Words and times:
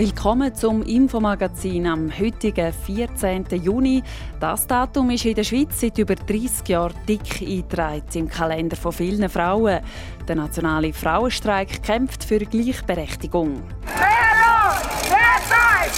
Willkommen 0.00 0.54
zum 0.54 0.82
Infomagazin 0.82 1.86
am 1.86 2.10
heutigen 2.18 2.72
14. 2.72 3.44
Juni. 3.62 4.02
Das 4.40 4.66
Datum 4.66 5.10
ist 5.10 5.26
in 5.26 5.34
der 5.34 5.44
Schweiz 5.44 5.78
seit 5.78 5.98
über 5.98 6.14
30 6.14 6.66
Jahren 6.68 6.94
dick 7.06 7.42
eingetragen 7.42 8.06
im 8.14 8.26
Kalender 8.26 8.76
von 8.76 8.92
vielen 8.92 9.28
Frauen. 9.28 9.80
Der 10.26 10.36
nationale 10.36 10.94
Frauenstreik 10.94 11.82
kämpft 11.82 12.24
für 12.24 12.38
Gleichberechtigung. 12.38 13.50
Mehr 13.52 14.30
Lohn, 14.40 15.10
mehr 15.10 15.38
Zeit, 15.50 15.92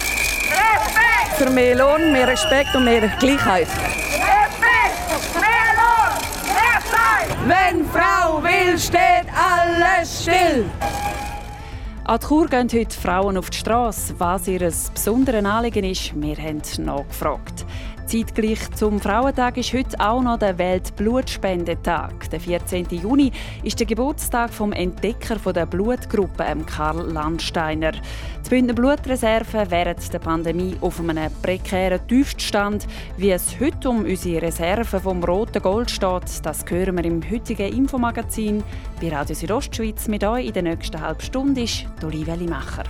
Respekt! 0.51 1.37
Für 1.37 1.51
mehr 1.51 1.77
Lohn, 1.77 2.13
mehr 2.13 2.27
Respekt 2.27 2.75
und 2.75 2.85
mehr 2.85 3.07
Gleichheit. 3.21 3.69
Respekt, 3.69 5.33
mehr 5.37 5.77
Lohn, 5.79 6.19
mehr 6.49 6.83
Zeit! 6.91 7.37
Wenn 7.47 7.85
Frau 7.85 8.43
will, 8.43 8.77
steht 8.77 9.29
alles 9.33 10.23
still. 10.23 10.65
An 12.05 12.19
die 12.19 12.27
Chur 12.27 12.49
gehen 12.49 12.69
heute 12.73 12.99
Frauen 12.99 13.37
auf 13.37 13.49
die 13.51 13.59
Straße. 13.59 14.19
Was 14.19 14.49
ihr 14.49 14.59
besonderes 14.59 15.45
Anliegen 15.45 15.85
ist, 15.85 16.21
wir 16.21 16.37
haben 16.37 16.61
nachgefragt. 16.79 17.65
Zeitgleich 18.07 18.71
zum 18.73 19.01
Frauentag 19.01 19.57
ist 19.57 19.73
heute 19.73 19.99
auch 19.99 20.23
noch 20.23 20.39
der 20.39 20.59
Weltblutspendetag. 20.59 22.31
Der 22.31 22.41
14. 22.41 22.87
Juni 22.91 23.33
ist 23.63 23.79
der 23.79 23.87
Geburtstag 23.87 24.53
vom 24.53 24.73
Entdecker 24.73 25.37
der 25.53 25.67
Blutgruppe, 25.67 26.45
Karl 26.67 27.11
Landsteiner. 27.11 27.93
Die 27.93 28.51
Bündner 28.51 28.75
Blutreserven 28.75 29.71
während 29.71 30.13
der 30.13 30.19
Pandemie 30.19 30.77
auf 30.81 31.01
einem 31.01 31.33
prekären 31.43 32.07
Tiefstand. 32.07 32.87
Wie 33.17 33.31
es 33.31 33.59
heute 33.61 33.89
um 33.89 34.05
unsere 34.05 34.43
Reserven 34.43 35.01
vom 35.01 35.25
roten 35.25 35.63
Gold 35.63 35.91
steht, 35.91 36.45
das 36.45 36.65
hören 36.69 36.97
wir 36.97 37.05
im 37.05 37.23
heutigen 37.31 37.73
Infomagazin. 37.73 38.63
Bei 39.01 39.09
Radio 39.09 39.35
Südostschweiz 39.35 40.09
mit 40.09 40.25
euch 40.25 40.47
in 40.47 40.53
der 40.53 40.63
nächsten 40.63 41.01
halben 41.01 41.21
Stunde 41.21 41.63
ist 41.63 41.87
Olivia 42.05 42.35
Limacher. 42.35 42.85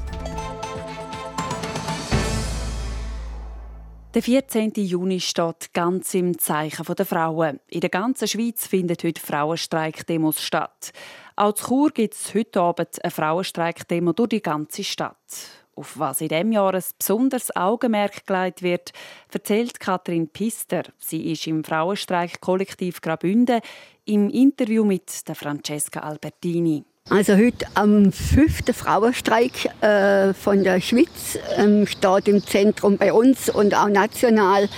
Der 4.14 4.22
14. 4.22 4.72
Juni 4.74 5.20
steht 5.20 5.72
ganz 5.72 6.12
im 6.12 6.38
Zeichen 6.38 6.84
der 6.84 7.06
Frauen. 7.06 7.60
In 7.68 7.80
der 7.80 7.88
ganzen 7.88 8.28
Schweiz 8.28 8.66
findet 8.66 9.04
heute 9.04 9.22
Frauenstreik-Demos 9.22 10.42
statt. 10.42 10.92
Auch 11.34 11.54
zu 11.54 11.64
Chur 11.66 11.90
gibt 11.92 12.12
es 12.12 12.34
heute 12.34 12.60
Abend 12.60 13.02
eine 13.02 13.10
Frauenstreik-Demo 13.10 14.12
durch 14.12 14.28
die 14.28 14.42
ganze 14.42 14.84
Stadt. 14.84 15.16
Auf 15.74 15.98
was 15.98 16.20
in 16.20 16.28
diesem 16.28 16.52
Jahr 16.52 16.74
ein 16.74 16.84
besonderes 16.98 17.56
Augenmerk 17.56 18.26
gelegt 18.26 18.60
wird, 18.60 18.92
erzählt 19.32 19.80
Katrin 19.80 20.28
Pister. 20.28 20.82
Sie 20.98 21.32
ist 21.32 21.46
im 21.46 21.64
Frauenstreik 21.64 22.38
Kollektiv 22.42 23.00
Grabünde 23.00 23.62
im 24.04 24.28
Interview 24.28 24.84
mit 24.84 25.26
der 25.26 25.36
Francesca 25.36 26.00
Albertini. 26.00 26.84
Also 27.10 27.34
heute 27.34 27.66
am 27.74 28.12
fünften 28.12 28.72
Frauenstreik 28.72 29.68
äh, 29.82 30.32
von 30.32 30.62
der 30.62 30.80
Schweiz 30.80 31.36
ähm, 31.56 31.86
steht 31.86 32.28
im 32.28 32.46
Zentrum 32.46 32.96
bei 32.96 33.12
uns 33.12 33.50
und 33.50 33.74
auch 33.74 33.88
national 33.88 34.68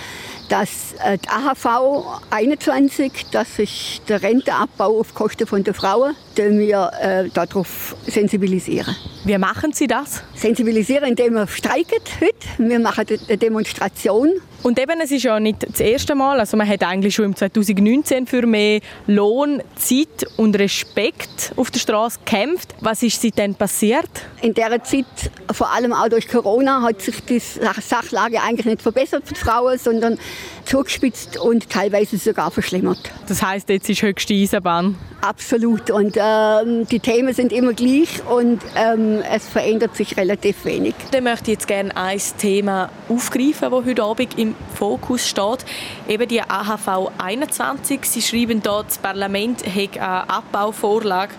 dass 0.49 0.93
äh, 1.03 1.17
die 1.17 1.29
AHV 1.29 2.21
21, 2.29 3.27
das 3.31 3.59
ist 3.59 4.01
der 4.07 4.21
Renteabbau 4.21 4.99
auf 4.99 5.13
Kosten 5.13 5.47
von 5.47 5.63
der 5.63 5.73
Frauen, 5.73 6.15
den 6.37 6.59
wir 6.59 6.91
äh, 6.99 7.29
darauf 7.29 7.95
sensibilisieren. 8.05 8.95
Wie 9.23 9.37
machen 9.37 9.73
Sie 9.73 9.87
das? 9.87 10.21
Sensibilisieren, 10.35 11.09
indem 11.09 11.33
wir 11.33 11.47
streiken 11.47 11.99
heute. 12.21 12.69
Wir 12.69 12.79
machen 12.79 13.05
eine 13.27 13.37
Demonstration. 13.37 14.29
Und 14.61 14.79
eben, 14.79 14.99
es 14.99 15.11
ist 15.11 15.23
ja 15.23 15.39
nicht 15.39 15.67
das 15.67 15.79
erste 15.79 16.15
Mal, 16.15 16.39
also 16.39 16.57
man 16.57 16.67
hat 16.67 16.83
eigentlich 16.83 17.13
schon 17.13 17.25
im 17.25 17.35
2019 17.35 18.25
für 18.25 18.47
mehr 18.47 18.81
Lohn, 19.05 19.61
Zeit 19.75 20.25
und 20.37 20.57
Respekt 20.57 21.53
auf 21.55 21.69
der 21.69 21.79
Straße 21.79 22.19
gekämpft. 22.25 22.73
Was 22.81 23.03
ist 23.03 23.21
seitdem 23.21 23.53
passiert? 23.53 24.09
In 24.41 24.55
dieser 24.55 24.83
Zeit, 24.83 25.05
vor 25.51 25.71
allem 25.71 25.93
auch 25.93 26.09
durch 26.09 26.27
Corona, 26.27 26.81
hat 26.81 27.01
sich 27.01 27.23
die 27.25 27.39
Sachlage 27.39 28.41
eigentlich 28.41 28.65
nicht 28.65 28.81
verbessert 28.81 29.27
für 29.27 29.35
die 29.35 29.39
Frauen, 29.39 29.77
sondern 29.77 30.17
zugespitzt 30.65 31.37
und 31.37 31.69
teilweise 31.69 32.17
sogar 32.17 32.49
verschlimmert. 32.49 33.11
Das 33.27 33.43
heißt, 33.43 33.69
jetzt 33.69 33.87
ist 33.89 34.01
höchste 34.01 34.33
Eisenbahn? 34.33 34.95
Absolut. 35.21 35.91
Und 35.91 36.17
ähm, 36.25 36.87
die 36.87 36.99
Themen 36.99 37.33
sind 37.33 37.51
immer 37.51 37.73
gleich 37.73 38.25
und 38.25 38.61
ähm, 38.75 39.21
es 39.31 39.47
verändert 39.47 39.95
sich 39.95 40.17
relativ 40.17 40.65
wenig. 40.65 40.95
Dann 41.11 41.23
möchte 41.23 41.51
ich 41.51 41.57
jetzt 41.57 41.67
gerne 41.67 41.95
ein 41.95 42.19
Thema 42.37 42.89
aufgreifen, 43.09 43.69
das 43.71 43.85
heute 43.85 44.03
Abend 44.03 44.39
im 44.39 44.55
Fokus 44.73 45.27
steht. 45.27 45.65
Eben 46.07 46.27
die 46.27 46.41
AHV 46.41 47.11
21. 47.17 48.05
Sie 48.05 48.21
schreiben 48.21 48.61
dort, 48.63 48.87
das 48.87 48.97
Parlament 48.97 49.65
hat 49.65 49.97
eine 49.97 50.29
Abbauvorlage 50.29 51.33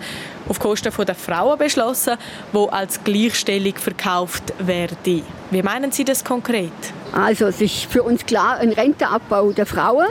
auf 0.48 0.60
Kosten 0.60 0.92
der 1.04 1.14
Frauen 1.14 1.58
beschlossen, 1.58 2.16
wo 2.52 2.66
als 2.66 3.02
Gleichstellung 3.02 3.74
verkauft 3.74 4.54
werde. 4.58 5.22
Wie 5.50 5.62
meinen 5.62 5.90
Sie 5.90 6.04
das 6.04 6.24
konkret? 6.24 6.70
Also 7.12 7.46
es 7.46 7.60
ist 7.60 7.86
für 7.86 8.04
uns 8.04 8.24
klar 8.26 8.58
ein 8.58 8.70
Renteabbau 8.70 9.50
der 9.50 9.66
Frauen. 9.66 10.06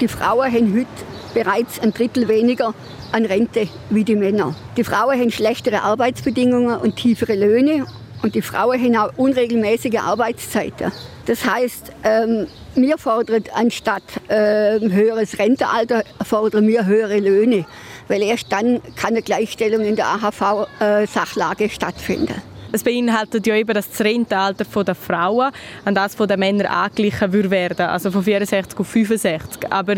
Die 0.00 0.08
Frauen 0.08 0.52
haben 0.52 0.72
heute 0.74 1.11
bereits 1.34 1.80
ein 1.80 1.92
Drittel 1.92 2.28
weniger 2.28 2.74
an 3.12 3.24
Rente 3.24 3.68
wie 3.90 4.04
die 4.04 4.16
Männer. 4.16 4.54
Die 4.76 4.84
Frauen 4.84 5.18
haben 5.18 5.30
schlechtere 5.30 5.82
Arbeitsbedingungen 5.82 6.78
und 6.78 6.96
tiefere 6.96 7.34
Löhne 7.34 7.86
und 8.22 8.34
die 8.34 8.42
Frauen 8.42 8.80
haben 8.80 8.96
auch 8.96 9.12
unregelmäßige 9.16 9.98
Arbeitszeiten. 9.98 10.92
Das 11.26 11.44
heißt, 11.44 11.92
ähm, 12.04 12.46
wir 12.74 12.98
fordern 12.98 13.44
anstatt 13.54 14.02
äh, 14.28 14.80
höheres 14.80 15.38
Rentealter, 15.38 16.04
fordern 16.24 16.66
wir 16.66 16.86
höhere 16.86 17.18
Löhne, 17.18 17.66
weil 18.08 18.22
erst 18.22 18.50
dann 18.50 18.80
kann 18.96 19.10
eine 19.10 19.22
Gleichstellung 19.22 19.82
in 19.82 19.96
der 19.96 20.06
AHV-Sachlage 20.06 21.64
äh, 21.64 21.68
stattfinden. 21.68 22.42
Es 22.74 22.82
beinhaltet 22.82 23.46
ja 23.46 23.54
eben, 23.54 23.74
dass 23.74 23.90
das 23.90 24.00
Rentenalter 24.00 24.64
der 24.82 24.94
Frauen 24.94 25.52
an 25.84 25.94
das 25.94 26.16
der 26.16 26.38
Männer 26.38 26.70
angeglichen 26.70 27.50
werden 27.50 27.86
also 27.86 28.10
von 28.10 28.22
64 28.22 28.78
auf 28.78 28.88
65. 28.88 29.70
Aber 29.70 29.96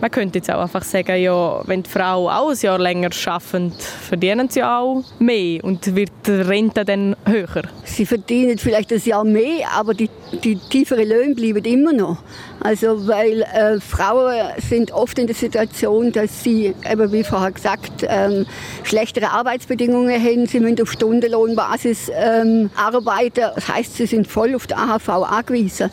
man 0.00 0.10
könnte 0.10 0.38
jetzt 0.38 0.50
auch 0.50 0.60
einfach 0.60 0.82
sagen, 0.82 1.16
ja, 1.20 1.62
wenn 1.66 1.82
die 1.82 1.90
Frauen 1.90 2.30
auch 2.30 2.50
ein 2.50 2.56
Jahr 2.60 2.78
länger 2.78 3.10
arbeiten, 3.26 3.72
verdienen 3.72 4.48
sie 4.48 4.62
auch 4.62 5.02
mehr 5.18 5.64
und 5.64 5.94
wird 5.94 6.12
die 6.26 6.32
Rente 6.32 6.84
dann 6.84 7.16
höher. 7.24 7.62
Sie 7.84 8.06
verdienen 8.06 8.58
vielleicht 8.58 8.92
ein 8.92 9.00
Jahr 9.04 9.24
mehr, 9.24 9.70
aber 9.72 9.94
die, 9.94 10.10
die 10.32 10.56
tieferen 10.56 11.08
Löhne 11.08 11.34
bleiben 11.34 11.64
immer 11.64 11.92
noch. 11.92 12.18
Also 12.60 13.06
weil 13.06 13.42
äh, 13.42 13.80
Frauen 13.80 14.34
sind 14.58 14.92
oft 14.92 15.18
in 15.18 15.26
der 15.26 15.36
Situation, 15.36 16.12
dass 16.12 16.42
sie, 16.42 16.74
eben 16.90 17.12
wie 17.12 17.22
vorher 17.22 17.52
gesagt, 17.52 18.04
ähm, 18.08 18.46
schlechtere 18.82 19.30
Arbeitsbedingungen 19.30 20.22
haben. 20.22 20.46
Sie 20.46 20.60
müssen 20.60 20.82
auf 20.82 20.90
Stundenlohnbasis 20.90 22.10
ähm, 22.14 22.70
arbeiten. 22.76 23.44
Das 23.54 23.68
heißt, 23.68 23.96
sie 23.96 24.06
sind 24.06 24.26
voll 24.26 24.54
auf 24.54 24.66
die 24.66 24.74
AHV 24.74 25.08
angewiesen. 25.08 25.90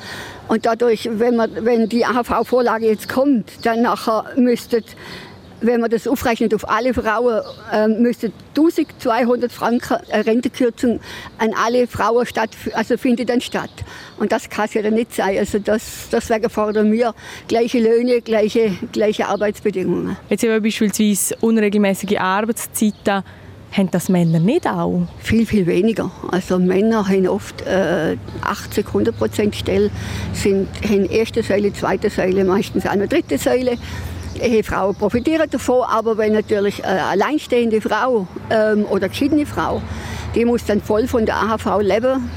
Und 0.48 0.66
dadurch, 0.66 1.10
wenn, 1.12 1.36
man, 1.36 1.52
wenn 1.66 1.90
die 1.90 2.06
AHV-Vorlage 2.06 2.88
jetzt 2.88 3.10
kommt, 3.10 3.66
dann 3.66 3.82
nachher 3.82 4.26
müsste, 4.36 4.84
wenn 5.64 5.82
man 5.82 5.90
das 5.90 6.08
aufrechnet 6.08 6.54
auf 6.54 6.70
alle 6.70 6.94
Frauen, 6.94 7.42
äh, 7.72 7.88
müsste 7.88 8.32
1200 8.56 9.52
Franken 9.52 9.96
Rentekürzung 10.12 11.00
an 11.38 11.54
alle 11.56 11.88
Frauen 11.88 12.26
statt, 12.26 12.52
also 12.74 12.98
findet 12.98 13.30
dann 13.30 13.42
statt. 13.42 13.72
Und 14.18 14.32
das 14.32 14.50
kann 14.50 14.66
es 14.66 14.74
ja 14.74 14.82
dann 14.82 14.94
nicht 14.94 15.14
sein. 15.16 15.38
Also 15.38 15.60
das, 15.60 16.10
deswegen 16.12 16.50
fordern 16.50 16.92
wir 16.92 17.16
gleiche 17.48 17.80
Löhne, 17.80 18.22
gleiche, 18.22 18.72
gleiche 18.92 19.28
Arbeitsbedingungen. 19.28 20.18
Jetzt 20.30 20.44
wir 20.44 20.60
beispielsweise 20.60 21.36
unregelmäßige 21.42 22.18
Arbeitszeiten 22.20 23.24
haben 23.72 23.90
das 23.90 24.08
Männer 24.08 24.40
nicht 24.40 24.68
auch? 24.68 25.08
Viel, 25.20 25.46
viel 25.48 25.66
weniger. 25.66 26.12
Also 26.32 26.60
Männer 26.60 27.08
haben 27.08 27.28
oft 27.28 27.62
äh, 27.64 28.18
80, 28.42 28.86
100 28.88 29.18
Prozent 29.18 29.56
Stelle, 29.56 29.90
sind, 30.34 30.68
haben 30.88 31.06
erste 31.06 31.42
Säule, 31.42 31.74
zweite 31.74 32.12
Säule, 32.12 32.44
meistens 32.44 32.86
eine 32.86 33.08
dritte 33.08 33.38
Säule. 33.38 33.78
Ehefrauen 34.42 34.96
profitieren 34.96 35.50
davon, 35.50 35.84
aber 35.88 36.18
wenn 36.18 36.34
natürlich 36.34 36.84
eine 36.86 37.04
alleinstehende 37.04 37.82
Frau 37.82 38.28
ähm, 38.50 38.86
oder 38.86 39.10
geschiedene 39.10 39.46
Frau, 39.46 39.82
die 40.36 40.46
muss 40.46 40.66
dann 40.66 40.82
voll 40.82 41.08
von 41.08 41.26
der 41.26 41.36
AHV 41.36 41.82
leben, 41.82 42.30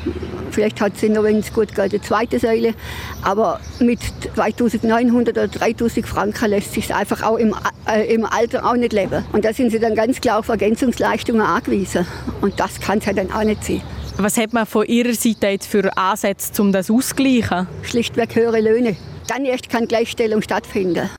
Vielleicht 0.57 0.81
hat 0.81 0.97
sie 0.97 1.11
noch, 1.11 1.23
wenn 1.23 1.41
es 1.41 1.53
gut 1.53 1.75
geht, 1.75 1.93
eine 1.93 2.01
zweite 2.01 2.39
Säule. 2.39 2.73
Aber 3.21 3.61
mit 3.79 4.01
2900 4.37 5.37
oder 5.37 5.49
3000 5.49 6.07
Franken 6.07 6.49
lässt 6.49 6.73
sich 6.73 6.95
einfach 6.95 7.23
auch 7.23 7.37
im, 7.37 7.55
äh, 7.87 8.15
im 8.15 8.25
Alter 8.25 8.65
auch 8.65 8.75
nicht 8.75 8.95
leben. 8.95 9.23
Und 9.33 9.45
da 9.45 9.53
sind 9.53 9.71
sie 9.71 9.79
dann 9.79 9.95
ganz 9.95 10.19
klar 10.19 10.39
auf 10.39 10.49
Ergänzungsleistungen 10.49 11.43
angewiesen. 11.43 12.07
Und 12.41 12.59
das 12.59 12.81
kann 12.81 13.01
es 13.01 13.05
ja 13.05 13.13
dann 13.13 13.31
auch 13.33 13.45
nicht 13.45 13.65
sein. 13.65 13.83
Was 14.17 14.39
hat 14.39 14.55
man 14.55 14.65
von 14.65 14.87
Ihrer 14.87 15.13
Seite 15.13 15.49
jetzt 15.49 15.67
für 15.67 15.95
Ansätze, 15.95 16.63
um 16.63 16.73
das 16.73 16.91
auszugleichen? 16.91 17.67
Schlichtweg 17.83 18.35
höhere 18.35 18.63
Löhne. 18.63 18.97
Dann 19.29 19.45
erst 19.45 19.69
kann 19.69 19.87
Gleichstellung 19.87 20.41
stattfinden. 20.41 21.11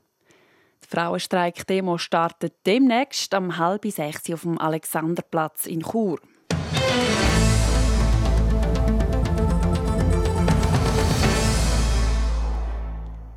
Die 0.90 0.96
Frauenstreik-Demo 0.96 1.98
startet 1.98 2.54
demnächst 2.64 3.34
am 3.34 3.58
halb 3.58 3.84
sechs 3.84 4.30
auf 4.32 4.42
dem 4.42 4.58
Alexanderplatz 4.58 5.66
in 5.66 5.82
Chur. 5.82 6.18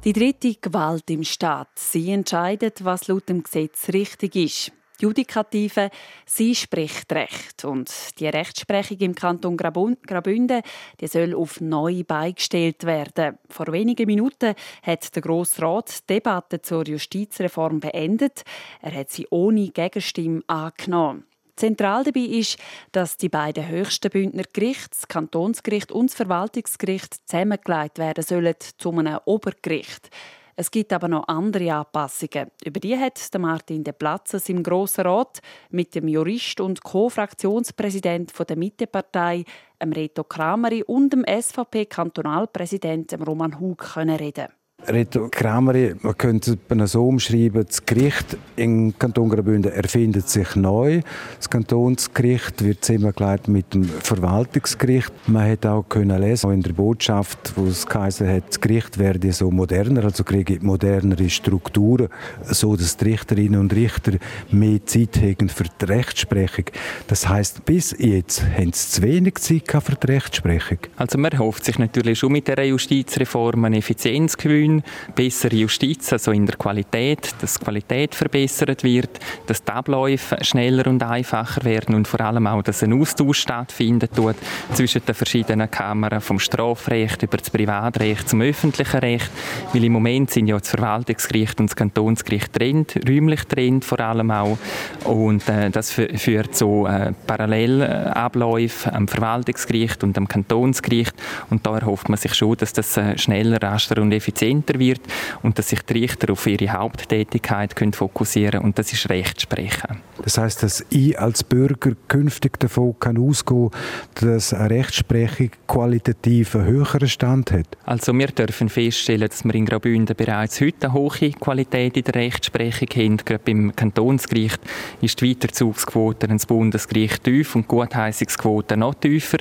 Die 0.06 0.14
dritte 0.14 0.56
Gewalt 0.56 1.10
im 1.10 1.24
Staat. 1.24 1.68
Sie 1.76 2.12
entscheidet, 2.12 2.86
was 2.86 3.08
laut 3.08 3.28
dem 3.28 3.44
Gesetz 3.44 3.90
richtig 3.90 4.36
ist. 4.36 4.72
Die 5.02 5.06
Judikative, 5.06 5.90
sie 6.28 6.54
spricht 6.54 7.12
Recht. 7.12 7.66
Und 7.66 7.92
die 8.20 8.28
Rechtsprechung 8.28 9.00
im 9.00 9.16
Kanton 9.16 9.58
Graubünden 9.58 10.62
die 11.00 11.08
soll 11.08 11.34
auf 11.34 11.60
neu 11.60 12.04
beigestellt 12.04 12.84
werden. 12.86 13.40
Vor 13.50 13.72
wenigen 13.72 14.06
Minuten 14.06 14.54
hat 14.84 15.16
der 15.16 15.22
Grosse 15.24 15.64
Rat 15.64 16.04
die 16.08 16.14
Debatte 16.14 16.62
zur 16.62 16.88
Justizreform 16.88 17.80
beendet. 17.80 18.44
Er 18.82 18.94
hat 18.94 19.10
sie 19.10 19.26
ohne 19.32 19.70
Gegenstimme 19.70 20.44
angenommen. 20.46 21.26
Zentral 21.56 22.04
dabei 22.04 22.22
ist, 22.22 22.60
dass 22.92 23.18
die 23.18 23.30
beiden 23.30 23.68
höchsten 23.68 24.12
Bündner 24.12 24.44
Gerichte, 24.54 24.90
das 24.92 25.08
Kantonsgericht 25.08 25.92
und 25.92 26.12
das 26.12 26.16
Verwaltungsgericht, 26.16 27.28
zusammengelegt 27.28 27.98
werden 27.98 28.24
sollen 28.24 28.56
zu 28.78 28.92
einem 28.92 29.20
Obergericht. 29.26 30.10
Es 30.56 30.72
gibt 30.72 30.94
aber 30.94 31.08
noch 31.08 31.28
andere 31.28 31.74
Anpassungen. 31.74 32.52
Über 32.64 32.80
die 32.80 32.98
hat 32.98 33.20
Martin 33.40 33.84
De 33.84 33.94
Platzes 33.94 34.50
im 34.50 34.64
Grossen 34.64 35.06
Rat 35.06 35.42
mit 35.70 35.96
dem 35.96 36.08
Jurist 36.08 36.60
und 36.60 36.84
Co-Fraktionspräsident 36.84 38.32
der 38.48 38.58
Mittepartei, 38.58 39.46
Reto 39.82 40.24
Krameri, 40.24 40.84
und 40.84 41.14
dem 41.14 41.26
SVP-Kantonalpräsident 41.26 43.18
Roman 43.26 43.60
Hug 43.60 43.96
reden. 43.96 44.61
Reto 44.88 45.28
Krameri, 45.30 45.96
man 46.02 46.18
könnte 46.18 46.58
es 46.70 46.92
so 46.92 47.08
umschreiben, 47.08 47.66
das 47.66 47.86
Gericht 47.86 48.38
im 48.56 48.98
Kanton 48.98 49.30
Graubünden 49.30 49.72
erfindet 49.72 50.28
sich 50.28 50.56
neu. 50.56 51.02
Das 51.38 51.50
Kantonsgericht 51.50 52.64
wird 52.64 52.84
zusammengelegt 52.84 53.48
mit 53.48 53.74
dem 53.74 53.84
Verwaltungsgericht. 53.84 55.12
Man 55.28 55.50
hat 55.50 55.66
auch 55.66 55.88
können 55.88 56.20
lesen 56.20 56.52
in 56.52 56.64
der 56.64 56.74
Botschaft, 56.74 57.54
wo 57.56 57.66
es 57.66 57.86
geheißen 57.86 58.28
hat, 58.28 58.50
das 58.50 58.60
Gericht 58.60 58.98
werde 58.98 59.32
so 59.32 59.52
moderner, 59.52 60.04
also 60.04 60.24
kriege 60.24 60.58
modernere 60.62 61.30
Strukturen, 61.30 62.10
so 62.44 62.76
dass 62.76 62.98
die 62.98 63.06
Richterinnen 63.06 63.60
und 63.60 63.74
Richter 63.74 64.14
mehr 64.52 64.84
Zeit 64.86 65.18
haben 65.18 65.50
für 65.50 65.66
die 65.80 65.86
Rechtsprechung. 65.86 66.66
Das 67.08 67.30
heißt, 67.30 67.66
bis 67.66 67.96
jetzt 68.00 68.44
haben 68.44 68.74
sie 68.74 68.90
zu 68.90 69.02
wenig 69.04 69.36
Zeit 69.36 69.72
für 69.72 69.96
die 69.96 70.12
Rechtsprechung. 70.12 70.80
Also 70.96 71.18
man 71.18 71.38
hofft 71.38 71.66
sich 71.66 71.78
natürlich 71.78 72.20
schon 72.20 72.32
mit 72.32 72.48
der 72.48 72.66
Justizreform 72.66 73.66
eine 73.66 73.78
Effizienzgewinn 73.78 74.71
Gewinn, 74.72 74.84
bessere 75.16 75.56
Justiz, 75.56 76.12
also 76.14 76.32
in 76.32 76.46
der 76.46 76.56
Qualität, 76.56 77.36
dass 77.42 77.56
die 77.56 77.64
Qualität 77.64 78.16
verbessert 78.16 78.84
wird, 78.84 79.20
dass 79.48 79.64
die 79.64 79.72
Abläufe 79.72 80.38
schneller 80.42 80.88
und 80.88 81.04
einfacher 81.04 81.64
werden 81.64 81.96
und 81.96 82.08
vor 82.08 82.22
allem 82.22 82.48
auch, 82.48 82.62
dass 82.62 82.84
ein 82.84 82.94
Austausch 82.94 83.40
stattfindet 83.40 84.16
tut 84.16 84.36
zwischen 84.74 85.04
den 85.06 85.16
verschiedenen 85.16 85.70
Kammern, 85.70 86.22
vom 86.22 86.40
Strafrecht 86.40 87.24
über 87.24 87.38
das 87.38 87.50
Privatrecht 87.50 88.30
zum 88.30 88.42
öffentlichen 88.42 89.00
Recht, 89.00 89.32
weil 89.74 89.84
im 89.84 89.94
Moment 89.94 90.32
sind 90.32 90.48
ja 90.48 90.58
das 90.58 90.70
Verwaltungsgericht 90.70 91.60
und 91.60 91.70
das 91.70 91.76
Kantonsgericht 91.76 92.54
trennt, 92.54 92.96
räumlich 93.08 93.44
trennt 93.46 93.86
vor 93.86 94.00
allem 94.00 94.32
auch. 94.32 94.58
Und 95.06 95.48
äh, 95.50 95.70
das 95.70 95.92
führt 95.92 96.56
zu 96.56 96.86
äh, 96.88 97.14
Parallelabläufen 97.28 98.94
am 98.94 99.08
Verwaltungsgericht 99.08 100.04
und 100.04 100.18
am 100.18 100.28
Kantonsgericht. 100.28 101.14
Und 101.50 101.66
da 101.66 101.78
erhofft 101.78 102.10
man 102.10 102.18
sich 102.18 102.34
schon, 102.34 102.56
dass 102.58 102.74
das 102.74 102.98
äh, 102.98 103.18
schneller, 103.18 103.62
raster 103.62 104.02
und 104.02 104.12
effizienter 104.12 104.61
effizienter 104.62 104.80
wird 104.80 105.02
und 105.42 105.58
dass 105.58 105.70
sich 105.70 105.82
die 105.82 105.94
Richter 105.94 106.32
auf 106.32 106.48
ihre 106.48 106.72
Haupttätigkeit 106.72 107.76
können 107.76 107.94
fokussieren 107.94 108.52
können 108.52 108.66
und 108.66 108.80
das 108.80 108.94
ist 108.94 109.10
Rechtsprechen. 109.10 110.02
Das 110.24 110.38
heißt, 110.38 110.64
dass 110.64 110.86
ich 110.90 111.20
als 111.20 111.44
Bürger 111.44 111.92
künftig 112.08 112.60
davon 112.60 112.96
kann 113.00 113.18
ausgehen 113.18 113.72
dass 114.16 114.54
eine 114.54 114.70
Rechtsprechung 114.70 115.52
qualitativ 115.68 116.56
einen 116.56 116.66
höheren 116.66 117.08
Stand 117.08 117.52
hat? 117.52 117.66
Also 117.86 118.14
wir 118.14 118.28
dürfen 118.28 118.70
feststellen, 118.70 119.28
dass 119.28 119.44
wir 119.44 119.56
in 119.56 119.66
Graubünden 119.66 120.16
bereits 120.16 120.62
heute 120.62 120.88
eine 120.88 120.94
hohe 120.94 121.32
Qualität 121.32 121.98
in 121.98 122.04
der 122.04 122.16
Rechtsprechung 122.16 122.88
haben. 122.96 123.18
Gerade 123.18 123.44
beim 123.44 123.76
Kantonsgericht 123.76 124.60
ist 125.02 125.22
die 125.22 125.32
Weiterzugsquote 125.32 126.28
ins 126.28 126.46
Bundesgericht 126.46 127.24
tief 127.24 127.56
und 127.56 127.64
die 127.64 127.68
Gutheissungsquote 127.70 128.78
noch 128.78 128.94
tiefer. 128.96 129.38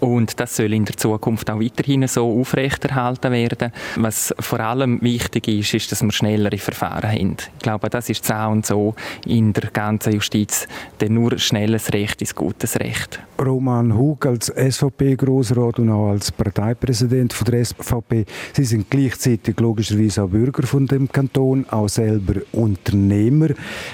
Und 0.00 0.38
das 0.40 0.56
soll 0.56 0.72
in 0.72 0.84
der 0.84 0.96
Zukunft 0.96 1.50
auch 1.50 1.60
weiterhin 1.60 2.06
so 2.08 2.40
aufrechterhalten 2.40 3.32
werden. 3.32 3.72
Was 3.96 4.34
vor 4.40 4.60
allem 4.62 5.00
wichtig 5.02 5.48
ist, 5.48 5.74
ist, 5.74 5.92
dass 5.92 6.02
wir 6.02 6.12
schnellere 6.12 6.58
Verfahren 6.58 7.10
haben. 7.10 7.36
Ich 7.38 7.58
glaube, 7.58 7.90
das 7.90 8.08
ist 8.08 8.28
das 8.28 8.48
und 8.48 8.64
so 8.64 8.94
in 9.26 9.52
der 9.52 9.70
ganzen 9.70 10.14
Justiz, 10.14 10.66
denn 11.00 11.14
nur 11.14 11.38
schnelles 11.38 11.92
Recht 11.92 12.22
ist 12.22 12.34
gutes 12.34 12.78
Recht. 12.80 13.20
Roman 13.38 13.96
Hug 13.96 14.24
als 14.26 14.46
SVP-Grossrat 14.46 15.80
und 15.80 15.90
auch 15.90 16.10
als 16.10 16.30
Parteipräsident 16.30 17.32
von 17.32 17.44
der 17.46 17.64
SVP, 17.64 18.24
Sie 18.52 18.64
sind 18.64 18.88
gleichzeitig 18.88 19.58
logischerweise 19.58 20.22
auch 20.22 20.28
Bürger 20.28 20.64
von 20.64 20.86
dem 20.86 21.10
Kanton, 21.10 21.66
auch 21.68 21.88
selber 21.88 22.40
Unternehmer. 22.52 23.48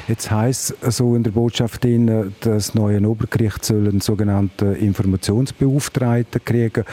Jetzt 0.07 0.31
heißt 0.31 0.75
es 0.83 0.97
so 0.99 1.15
in 1.17 1.23
der 1.23 1.31
Botschaft, 1.31 1.87
das 2.41 2.75
neue 2.75 3.01
Obergericht 3.09 3.65
soll 3.65 3.89
einen 3.89 4.01
sogenannten 4.01 4.75
Informationsbeauftragten 4.75 6.45
kriegen, 6.45 6.85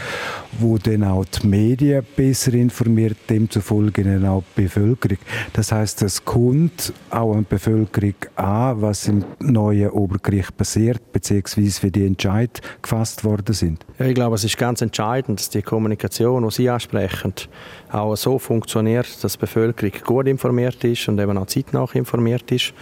wo 0.59 0.77
dann 0.77 1.03
auch 1.03 1.25
die 1.25 1.47
Medien 1.47 2.05
besser 2.15 2.53
informiert, 2.53 3.17
dem 3.29 3.49
demzufolge 3.65 4.29
auch 4.29 4.43
die 4.55 4.63
Bevölkerung. 4.63 5.17
Das 5.53 5.71
heißt, 5.71 6.01
es 6.03 6.23
kommt 6.23 6.93
auch 7.09 7.33
an 7.33 7.41
die 7.41 7.55
Bevölkerung 7.55 8.15
an, 8.35 8.81
was 8.81 9.07
im 9.07 9.25
neuen 9.39 9.89
Obergericht 9.89 10.55
passiert, 10.57 11.11
beziehungsweise 11.11 11.83
wie 11.83 11.91
die 11.91 12.05
Entscheid 12.05 12.61
gefasst 12.81 13.23
worden 13.23 13.53
sind. 13.53 13.85
Ja, 13.99 14.05
ich 14.05 14.15
glaube, 14.15 14.35
es 14.35 14.43
ist 14.43 14.57
ganz 14.57 14.81
entscheidend, 14.81 15.39
dass 15.39 15.49
die 15.49 15.61
Kommunikation, 15.61 16.43
die 16.43 16.51
Sie 16.53 16.69
ansprechen, 16.69 17.33
auch 17.91 18.15
so 18.15 18.39
funktioniert, 18.39 19.23
dass 19.23 19.33
die 19.33 19.39
Bevölkerung 19.39 19.91
gut 20.03 20.27
informiert 20.27 20.83
ist 20.83 21.07
und 21.07 21.19
eben 21.19 21.37
auch 21.37 21.47
zeitnah 21.47 21.87
informiert 21.93 22.51
ist. 22.51 22.73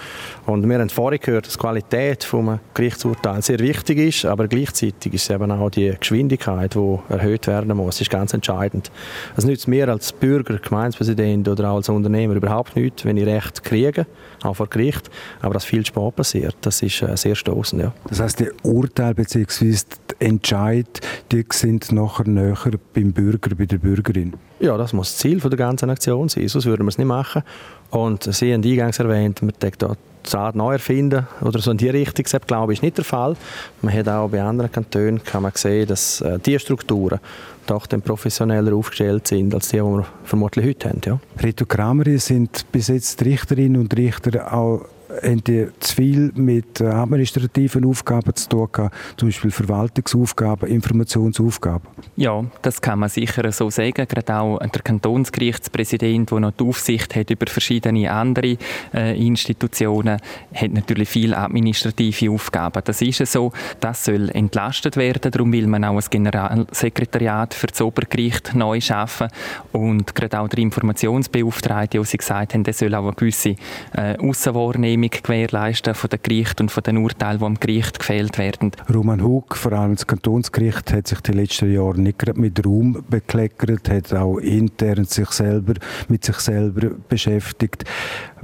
Und 0.46 0.68
wir 0.68 0.80
haben 0.80 0.90
vorhin 0.90 1.20
gehört, 1.20 1.46
dass 1.46 1.54
die 1.54 1.60
Qualität 1.60 2.28
des 2.32 2.60
Gerichtsurteils 2.74 3.48
sehr 3.48 3.60
wichtig 3.60 3.98
ist, 4.00 4.26
aber 4.26 4.48
gleichzeitig 4.48 5.14
ist 5.14 5.30
eben 5.30 5.52
auch 5.52 5.70
die 5.70 5.94
Geschwindigkeit, 6.00 6.76
die 6.76 7.00
erhöht 7.10 7.48
werden 7.48 7.76
muss. 7.76 8.02
Ist 8.02 8.10
ganz 8.10 8.34
entscheidend. 8.34 8.92
Es 9.36 9.46
nützt 9.46 9.68
mir 9.68 9.90
als 9.90 10.12
Bürger, 10.14 10.58
Gemeindepräsident 10.58 11.48
oder 11.48 11.72
auch 11.72 11.76
als 11.78 11.90
Unternehmer 11.90 12.36
überhaupt 12.36 12.76
nichts, 12.76 13.06
wenn 13.06 13.18
ich 13.18 13.26
Recht 13.26 13.64
kriege, 13.64 14.06
auch 14.44 14.56
vor 14.56 14.68
Gericht, 14.68 15.10
aber 15.42 15.54
dass 15.54 15.66
viel 15.66 15.86
spät 15.86 16.16
passiert, 16.16 16.56
das 16.62 16.82
ist 16.82 17.02
äh, 17.02 17.16
sehr 17.16 17.36
stoßend. 17.36 17.82
Ja. 17.82 17.94
Das 18.10 18.20
heißt, 18.20 18.40
die 18.40 18.50
Urteile 18.64 19.16
bzw. 19.16 19.76
die 20.20 20.26
Entscheid, 20.26 21.02
die 21.32 21.46
sind 21.52 21.92
nachher 21.92 22.28
näher 22.28 22.58
beim 22.94 23.14
Bürger, 23.14 23.56
bei 23.56 23.66
der 23.66 23.78
Bürgerin? 23.78 24.34
Ja, 24.60 24.78
das 24.78 24.94
muss 24.94 25.12
das 25.12 25.18
Ziel 25.18 25.40
der 25.40 25.58
ganzen 25.58 25.90
Aktion 25.90 26.30
sein, 26.30 26.48
sonst 26.48 26.66
würden 26.66 26.86
wir 26.86 26.90
es 26.90 26.98
nicht 26.98 27.08
machen. 27.08 27.44
Und 27.90 28.24
Sie 28.24 28.54
haben 28.54 28.64
eingangs 28.64 29.00
erwähnt, 29.00 29.42
man 29.42 29.54
denkt 29.62 29.82
dort 29.82 29.98
Saat 30.26 30.56
neu 30.56 30.74
erfinden 30.74 31.28
oder 31.42 31.60
so 31.60 31.72
in 31.72 31.78
die 31.78 31.90
Richtung, 31.90 32.26
das 32.30 32.42
glaube 32.48 32.74
ich, 32.74 32.80
ist 32.80 32.84
nicht 32.84 32.98
der 32.98 33.04
Fall. 33.04 33.36
Man 33.82 33.94
hat 33.94 34.08
auch 34.08 34.30
bei 34.30 34.42
anderen 34.42 34.72
Kantonen 34.72 35.22
kann 35.22 35.44
man 35.44 35.52
sehen, 35.54 35.88
dass 35.88 36.22
äh, 36.22 36.40
die 36.40 36.58
Strukturen 36.60 37.20
doch 37.66 37.86
dann 37.88 38.02
professioneller 38.02 38.74
aufgestellt 38.74 39.28
sind 39.28 39.54
als 39.54 39.70
die, 39.70 39.78
die 39.78 39.84
wir 39.84 40.06
vermutlich 40.24 40.66
heute 40.66 40.90
haben. 40.90 41.02
Ja. 41.06 41.20
Rito 41.42 41.66
Kramer 41.66 42.06
sind 42.20 42.66
bis 42.72 42.88
jetzt 42.88 43.24
Richterinnen 43.24 43.82
und 43.82 43.98
Richter 43.98 44.54
auch 44.54 44.86
haben 45.22 45.44
die 45.44 45.68
zu 45.80 45.96
viel 45.96 46.32
mit 46.36 46.82
äh, 46.82 46.86
administrativen 46.86 47.86
Aufgaben 47.86 48.36
zu 48.36 48.50
tun 48.50 48.70
gehabt, 48.72 48.96
zum 49.18 49.30
Beispiel 49.30 49.52
Verwaltungsaufgaben, 49.52 50.70
Informationsaufgaben? 50.70 51.88
Ja, 52.16 52.44
das 52.62 52.82
kann 52.82 53.00
man 53.00 53.10
sicher 53.10 53.52
so 53.52 53.70
sagen. 53.70 54.06
Gerade 54.08 54.36
auch 54.36 54.60
der 54.60 54.82
Kantonsgerichtspräsident, 54.82 56.32
der 56.32 56.40
noch 56.40 56.52
die 56.52 56.64
Aufsicht 56.64 57.16
hat 57.16 57.30
über 57.30 57.46
verschiedene 57.48 58.12
andere 58.12 58.58
äh, 58.94 59.20
Institutionen, 59.26 60.20
hat 60.54 60.72
natürlich 60.72 61.10
viele 61.10 61.38
administrative 61.38 62.32
Aufgaben. 62.32 62.82
Das 62.86 63.02
ist 63.02 63.26
so. 63.26 63.52
Das 63.80 64.06
soll 64.06 64.30
entlastet 64.30 64.98
werden. 64.98 65.32
Darum 65.32 65.52
will 65.52 65.68
man 65.68 65.84
auch 65.84 65.98
ein 65.98 66.04
Generalsekretariat 66.10 67.54
für 67.54 67.68
das 67.68 67.82
Obergericht 67.82 68.56
neu 68.56 68.80
schaffen. 68.82 69.28
Und 69.72 70.14
gerade 70.16 70.40
auch 70.40 70.48
der 70.48 70.60
Informationsbeauftragte, 70.60 71.98
der 71.98 72.06
Sie 72.06 72.18
gesagt 72.18 72.54
haben, 72.54 72.64
der 72.64 72.74
soll 72.74 72.94
auch 72.96 73.04
eine 73.04 73.14
gewisse 73.14 73.56
äh, 73.96 74.18
Aussenwahrnehmung 74.18 75.03
Abstimmung 75.04 75.24
gewährleisten 75.24 75.96
von 75.96 76.10
den 76.10 76.20
Gerichten 76.22 76.64
und 76.64 76.70
von 76.70 76.84
den 76.84 76.98
Urteilen, 76.98 77.40
die 77.40 77.46
am 77.46 77.60
Gericht 77.60 78.00
gefällt 78.00 78.38
werden. 78.38 78.72
Roman 78.94 79.24
Hug, 79.24 79.56
vor 79.56 79.74
allem 79.74 79.96
das 79.96 80.08
Kantonsgericht, 80.08 80.92
hat 80.94 81.08
sich 81.08 81.20
die 81.22 81.32
letzten 81.32 81.74
Jahre 81.74 82.00
nicht 82.00 82.20
gerade 82.20 82.40
mit 82.40 82.66
Ruhm 82.66 83.04
bekleckert, 83.10 83.90
hat 83.90 84.14
auch 84.14 84.38
intern 84.38 85.06
sich 85.06 85.30
selber, 85.30 85.74
mit 86.08 86.24
sich 86.24 86.38
selber 86.38 86.92
beschäftigt. 87.10 87.84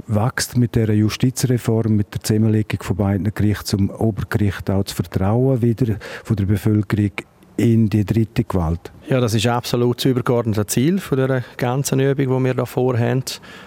Wächst 0.06 0.56
mit 0.56 0.74
der 0.74 0.94
Justizreform, 0.94 1.96
mit 1.96 2.12
der 2.14 2.22
Zusammenlegung 2.22 2.82
von 2.82 2.96
beiden 2.96 3.32
Gerichten 3.32 3.66
zum 3.66 3.90
Obergericht 3.90 4.68
auch 4.70 4.82
das 4.82 4.92
Vertrauen 4.92 5.62
wieder 5.62 5.96
von 6.24 6.36
der 6.36 6.46
Bevölkerung 6.46 7.12
in 7.60 7.88
die 7.88 8.04
dritte 8.04 8.44
Gewalt? 8.44 8.90
Ja, 9.08 9.20
das 9.20 9.34
ist 9.34 9.46
absolut 9.46 9.98
das 9.98 10.04
übergeordnete 10.04 10.66
Ziel 10.66 10.98
von 11.00 11.18
der 11.18 11.42
ganzen 11.56 11.98
Übung, 12.00 12.38
die 12.38 12.44
wir 12.44 12.54
da 12.54 12.64
vorhaben. 12.64 13.24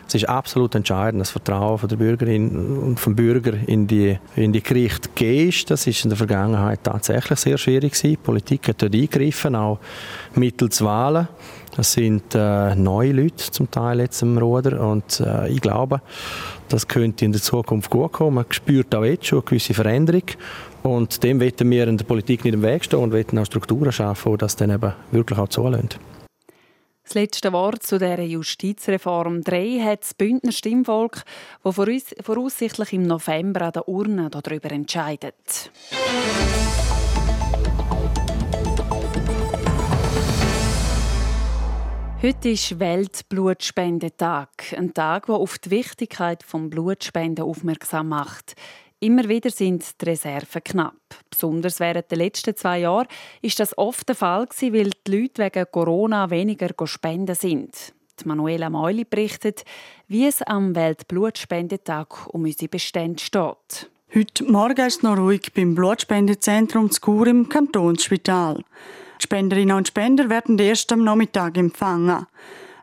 Es 0.08 0.16
ist 0.16 0.30
absolut 0.30 0.74
entscheidend, 0.74 1.22
das 1.22 1.32
Vertrauen 1.32 1.78
von 1.78 1.90
der 1.90 1.98
Bürgerin 1.98 2.78
und 2.78 3.00
vom 3.00 3.16
Bürger 3.16 3.54
in 3.68 3.86
die, 3.86 4.18
in 4.36 4.54
die 4.54 4.64
Gerichte 4.64 5.26
ist. 5.26 5.70
Das 5.70 5.86
ist 5.86 6.04
in 6.06 6.10
der 6.10 6.18
Vergangenheit 6.18 6.80
tatsächlich 6.84 7.40
sehr 7.40 7.58
schwierig 7.58 7.94
gewesen. 7.94 8.12
Die 8.12 8.18
Politik 8.18 8.70
hat 8.70 8.82
dort 8.82 8.96
eingegriffen, 8.96 9.56
auch 9.56 9.80
mittels 10.36 10.82
Wahlen. 10.82 11.28
Das 11.76 11.92
sind 11.92 12.36
äh, 12.36 12.76
neue 12.76 13.12
Leute 13.12 13.52
zum 13.52 13.70
Teil 13.70 14.00
jetzt 14.00 14.22
im 14.22 14.38
Ruder 14.38 14.80
und 14.80 15.20
äh, 15.20 15.50
ich 15.50 15.60
glaube, 15.60 16.02
das 16.74 16.88
könnte 16.88 17.24
in 17.24 17.32
der 17.32 17.42
Zukunft 17.42 17.90
gut 17.90 18.14
kommen. 18.14 18.36
Man 18.36 18.46
spürt 18.50 18.94
auch 18.96 19.06
jetzt 19.06 19.28
schon 19.28 19.40
eine 19.40 19.46
gewisse 19.46 19.74
Veränderung 19.74 20.24
und 20.82 21.24
dem 21.24 21.40
wollen 21.40 21.70
wir 21.72 21.88
in 21.88 21.98
der 21.98 22.06
Politik 22.06 22.44
nicht 22.44 22.56
im 22.56 22.64
Weg 22.64 22.84
stehen 22.84 23.00
und 23.00 23.14
wollen 23.14 23.38
auch 23.38 23.46
Strukturen 23.46 23.92
schaffen, 23.92 24.32
die 24.32 24.38
das 24.40 24.56
dann 24.56 24.72
eben 24.72 24.94
wirklich 25.12 25.38
auch 25.38 25.50
zulassen. 25.50 25.90
Das 27.04 27.14
letzte 27.16 27.52
Wort 27.52 27.84
zu 27.84 28.00
dieser 28.00 28.22
Justizreform 28.22 29.44
3 29.44 29.82
hat 29.84 30.02
das 30.02 30.14
Bündner 30.14 30.52
Stimmvolk, 30.52 31.24
das 31.64 31.76
voraussichtlich 32.22 32.94
im 32.94 33.04
November 33.04 33.62
an 33.64 33.74
der 33.74 33.88
Urne 33.88 34.30
darüber 34.32 34.72
entscheidet. 34.72 35.70
Heute 42.26 42.52
ist 42.52 42.80
Weltblutspendetag. 42.80 44.48
Ein 44.78 44.94
Tag, 44.94 45.26
der 45.26 45.36
auf 45.36 45.58
die 45.58 45.72
Wichtigkeit 45.72 46.42
des 46.42 46.70
Blutspenden 46.70 47.44
aufmerksam 47.44 48.08
macht. 48.08 48.56
Immer 49.02 49.28
wieder 49.28 49.50
sind 49.50 49.84
die 50.00 50.06
Reserven 50.06 50.64
knapp. 50.64 50.96
Besonders 51.30 51.82
während 51.82 52.10
der 52.10 52.20
letzten 52.20 52.56
zwei 52.56 52.80
Jahre 52.80 53.10
ist 53.42 53.60
das 53.60 53.78
oft 53.78 54.08
der 54.08 54.16
Fall, 54.16 54.48
weil 54.58 54.92
die 55.06 55.12
Leute 55.12 55.44
wegen 55.44 55.66
Corona 55.70 56.30
weniger 56.30 56.70
spenden 56.86 57.36
sind. 57.36 57.94
Die 58.22 58.26
Manuela 58.26 58.70
Meuli 58.70 59.04
berichtet, 59.04 59.66
wie 60.08 60.26
es 60.26 60.42
am 60.42 60.76
Weltblutspendetag 60.76 62.30
um 62.34 62.46
unsere 62.46 62.70
Bestände 62.70 63.22
steht. 63.22 63.92
Heute 64.16 64.46
Morgen 64.46 64.88
ist 64.88 65.00
es 65.00 65.04
noch 65.04 65.18
ruhig 65.18 65.52
beim 65.54 65.76
Blutspendezentrum 65.76 66.90
Chur 66.90 67.28
im 67.28 67.50
Kantonsspital. 67.50 68.64
Spenderinnen 69.24 69.78
und 69.78 69.88
Spender 69.88 70.30
werden 70.30 70.60
erst 70.60 70.92
am 70.92 71.04
Nachmittag 71.04 71.58
empfangen. 71.58 72.28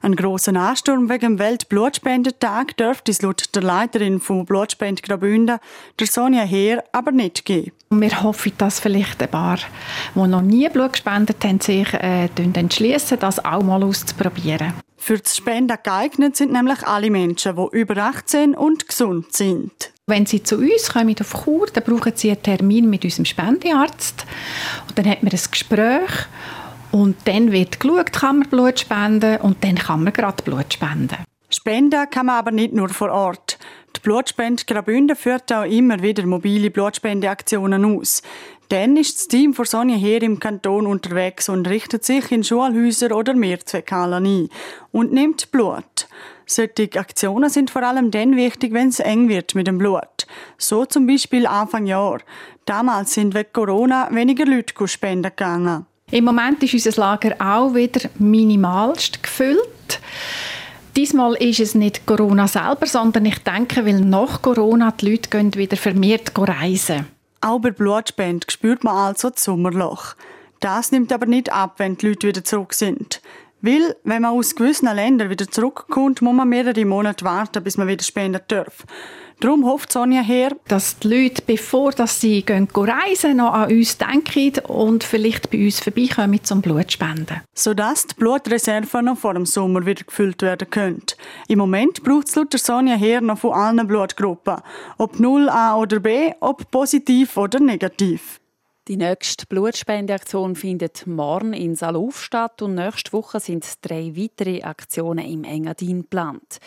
Ein 0.03 0.17
grossen 0.17 0.57
Ansturm 0.57 1.11
wegen 1.11 1.37
dem 1.37 1.39
Weltblutspendetag 1.39 2.75
dürfte 2.79 3.11
es 3.11 3.21
laut 3.21 3.55
der 3.55 3.63
Leiterin 3.63 4.19
von 4.19 4.47
Blutspende 4.47 5.03
Graubünden, 5.03 5.59
der 5.99 6.07
Sonja 6.07 6.43
Heer, 6.43 6.83
aber 6.93 7.13
nicht 7.13 7.45
geben. 7.45 7.73
Wir 7.91 8.23
hoffen, 8.23 8.53
dass 8.57 8.81
vielleicht 8.81 9.23
ein 9.23 9.31
paar, 9.31 9.59
die 10.15 10.27
noch 10.27 10.41
nie 10.41 10.67
Blut 10.71 10.95
gespendet 10.95 11.45
haben, 11.45 11.61
sich 11.61 11.93
äh, 11.93 12.31
entschließen, 12.35 13.19
das 13.19 13.45
auch 13.45 13.63
mal 13.63 13.83
auszuprobieren. 13.83 14.73
Für 14.97 15.19
das 15.19 15.37
Spenden 15.37 15.77
geeignet 15.83 16.35
sind 16.35 16.53
nämlich 16.53 16.83
alle 16.87 17.11
Menschen, 17.11 17.57
die 17.57 17.79
über 17.79 17.97
18 17.99 18.55
und 18.55 18.89
gesund 18.89 19.35
sind. 19.35 19.93
Wenn 20.07 20.25
Sie 20.25 20.43
zu 20.43 20.57
uns 20.57 20.93
kommen 20.93 21.15
auf 21.21 21.45
Kur, 21.45 21.67
dann 21.67 21.85
brauchen 21.85 22.13
Sie 22.17 22.31
einen 22.31 22.43
Termin 22.43 22.89
mit 22.89 23.05
unserem 23.05 23.27
Spendearzt. 23.27 24.25
Und 24.89 24.99
dann 24.99 25.09
hat 25.09 25.23
man 25.23 25.33
ein 25.33 25.41
Gespräch 25.51 26.11
und 26.93 27.17
dann 27.25 27.53
wird 27.53 27.81
geschaut, 27.81 28.13
kann 28.13 28.41
man 28.41 28.49
Blut 28.49 28.81
spenden 28.81 29.41
und 29.41 29.63
dann 29.65 29.77
kann 29.77 30.05
man 30.05 30.13
gerade 30.13 30.43
Blut 30.43 30.73
spenden. 30.73 31.19
Spenden 31.51 32.09
kann 32.11 32.27
man 32.27 32.37
aber 32.37 32.51
nicht 32.51 32.73
nur 32.73 32.89
vor 32.89 33.11
Ort. 33.11 33.59
Die 33.97 34.01
Blutspende 34.01 34.65
Graubünden 34.65 35.17
führt 35.17 35.53
auch 35.53 35.65
immer 35.65 36.01
wieder 36.01 36.25
mobile 36.25 36.71
Blutspendeaktionen 36.71 37.85
aus. 37.85 38.23
Dann 38.69 38.97
ist 38.97 39.19
das 39.19 39.29
Team 39.29 39.53
von 39.53 39.65
Sonja 39.65 39.97
Heer 39.97 40.23
im 40.23 40.39
Kanton 40.39 40.87
unterwegs 40.87 41.49
und 41.49 41.69
richtet 41.69 42.05
sich 42.05 42.31
in 42.31 42.45
Schulhäuser 42.45 43.15
oder 43.17 43.35
Mehrzweckhallen 43.35 44.25
ein 44.25 44.49
und 44.93 45.13
nimmt 45.13 45.51
Blut. 45.51 46.07
Solche 46.47 46.89
Aktionen 46.95 47.51
sind 47.51 47.71
vor 47.71 47.83
allem 47.83 48.13
dann 48.13 48.37
wichtig, 48.37 48.73
wenn 48.73 48.89
es 48.89 49.01
eng 49.01 49.29
wird 49.29 49.57
mit 49.57 49.67
dem 49.67 49.79
Blut. 49.79 50.27
So 50.57 50.85
zum 50.85 51.07
Beispiel 51.07 51.47
Anfang 51.47 51.87
Jahr. 51.87 52.21
Damals 52.65 53.15
sind 53.15 53.35
wegen 53.35 53.53
Corona 53.53 54.09
weniger 54.13 54.47
Leute 54.47 54.87
spenden 54.87 55.31
gegangen. 55.31 55.87
Im 56.11 56.25
Moment 56.25 56.63
ist 56.63 56.75
unser 56.75 57.01
Lager 57.01 57.37
auch 57.39 57.75
wieder 57.75 58.09
minimalst 58.19 59.23
gefüllt. 59.23 60.01
Diesmal 60.97 61.35
ist 61.35 61.61
es 61.61 61.77
nicht 61.77 62.05
Corona 62.05 62.49
selber, 62.49 62.87
sondern 62.87 63.27
ich 63.27 63.39
denke, 63.39 63.87
weil 63.87 64.01
nach 64.01 64.43
Corona 64.43 64.91
die 64.91 65.11
Leute 65.11 65.31
gehen 65.31 65.55
wieder 65.55 65.77
vermehrt 65.77 66.33
reisen. 66.37 67.07
Auch 67.41 67.61
bei 67.61 67.71
Blutspende 67.71 68.47
spürt 68.51 68.83
man 68.83 68.97
also 68.97 69.31
das 69.31 69.45
Sommerloch. 69.45 70.15
Das 70.59 70.91
nimmt 70.91 71.13
aber 71.13 71.27
nicht 71.27 71.53
ab, 71.53 71.75
wenn 71.79 71.97
die 71.97 72.09
Leute 72.09 72.27
wieder 72.27 72.45
zurück 72.45 72.75
sind. 72.75 73.23
Weil, 73.63 73.95
wenn 74.05 74.23
man 74.23 74.33
aus 74.33 74.57
gewissen 74.57 74.93
Ländern 74.95 75.31
wieder 75.31 75.47
zurückkommt, 75.47 76.23
muss 76.23 76.35
man 76.35 76.49
mehrere 76.49 76.85
Monate 76.85 77.25
warten, 77.25 77.63
bis 77.63 77.77
man 77.77 77.89
wieder 77.89 78.03
spenden 78.03 78.41
darf. 78.49 78.85
Darum 79.41 79.65
hofft 79.65 79.91
Sonja 79.91 80.21
her, 80.21 80.55
dass 80.69 80.99
die 80.99 81.09
Leute, 81.09 81.43
bevor 81.47 81.93
dass 81.93 82.21
sie 82.21 82.43
gehen, 82.43 82.69
reisen, 82.75 83.39
noch 83.39 83.55
an 83.55 83.71
uns 83.71 83.97
denken 83.97 84.59
und 84.67 85.03
vielleicht 85.03 85.51
bei 85.51 85.65
uns 85.65 85.81
vorbeikommen 85.81 86.45
zum 86.45 86.61
Blutspenden. 86.61 87.41
Sodass 87.55 88.07
die 88.07 88.17
Blutreserven 88.17 89.07
noch 89.07 89.17
vor 89.17 89.33
dem 89.33 89.47
Sommer 89.47 89.87
wieder 89.87 90.05
gefüllt 90.05 90.43
werden 90.43 90.69
können. 90.69 91.03
Im 91.49 91.59
Moment 91.59 92.05
braucht 92.05 92.29
es 92.29 92.37
laut 92.37 92.53
Sonja 92.53 92.97
her 92.97 93.23
noch 93.23 93.39
von 93.39 93.55
allen 93.55 93.87
Blutgruppen. 93.87 94.59
Ob 94.99 95.15
0A 95.15 95.75
oder 95.75 96.01
B, 96.01 96.33
ob 96.41 96.71
positiv 96.71 97.39
oder 97.39 97.61
negativ. 97.61 98.41
Die 98.89 98.99
nächste 98.99 99.47
Blutspendeaktion 99.47 100.55
findet 100.55 101.07
morgen 101.07 101.55
in 101.55 101.77
Saluf 101.77 102.23
statt 102.23 102.61
und 102.61 102.75
nächste 102.75 103.15
Woche 103.15 103.41
sind 103.41 103.65
drei 103.81 104.13
weitere 104.17 104.65
Aktionen 104.65 105.25
im 105.25 105.45
Engadin 105.45 106.03
geplant. 106.03 106.59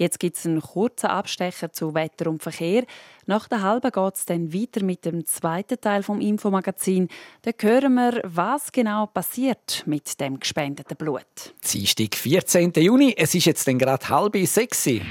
Jetzt 0.00 0.18
gibt 0.18 0.38
es 0.38 0.46
einen 0.46 0.62
kurzen 0.62 1.08
Abstecher 1.08 1.74
zu 1.74 1.92
Wetter 1.92 2.30
und 2.30 2.42
Verkehr. 2.42 2.86
Nach 3.26 3.46
der 3.48 3.60
halben 3.60 3.92
geht 3.92 4.14
es 4.14 4.24
dann 4.24 4.54
weiter 4.54 4.82
mit 4.82 5.04
dem 5.04 5.26
zweiten 5.26 5.78
Teil 5.78 6.02
vom 6.02 6.22
Infomagazin. 6.22 7.08
Da 7.42 7.50
hören 7.60 7.92
wir, 7.92 8.22
was 8.24 8.72
genau 8.72 9.04
passiert 9.04 9.82
mit 9.84 10.18
dem 10.18 10.40
gespendeten 10.40 10.96
Blut. 10.96 11.52
Dienstag, 11.70 12.14
14. 12.14 12.72
Juni. 12.76 13.14
Es 13.14 13.34
ist 13.34 13.44
jetzt 13.44 13.66
gerade 13.66 14.08
halb 14.08 14.38
sechs. 14.46 14.86
Wetter 14.86 15.04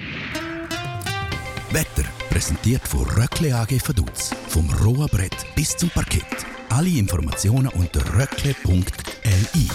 präsentiert 2.31 2.87
von 2.87 3.07
Röckle 3.11 3.53
AG 3.53 3.87
Vaduz. 3.87 4.31
Vom 4.47 4.67
rohen 4.83 5.07
Brett 5.09 5.45
bis 5.53 5.77
zum 5.77 5.91
Parkett. 5.91 6.47
Alle 6.69 6.89
Informationen 6.89 7.67
unter 7.67 8.01
röckle.li. 8.17 9.67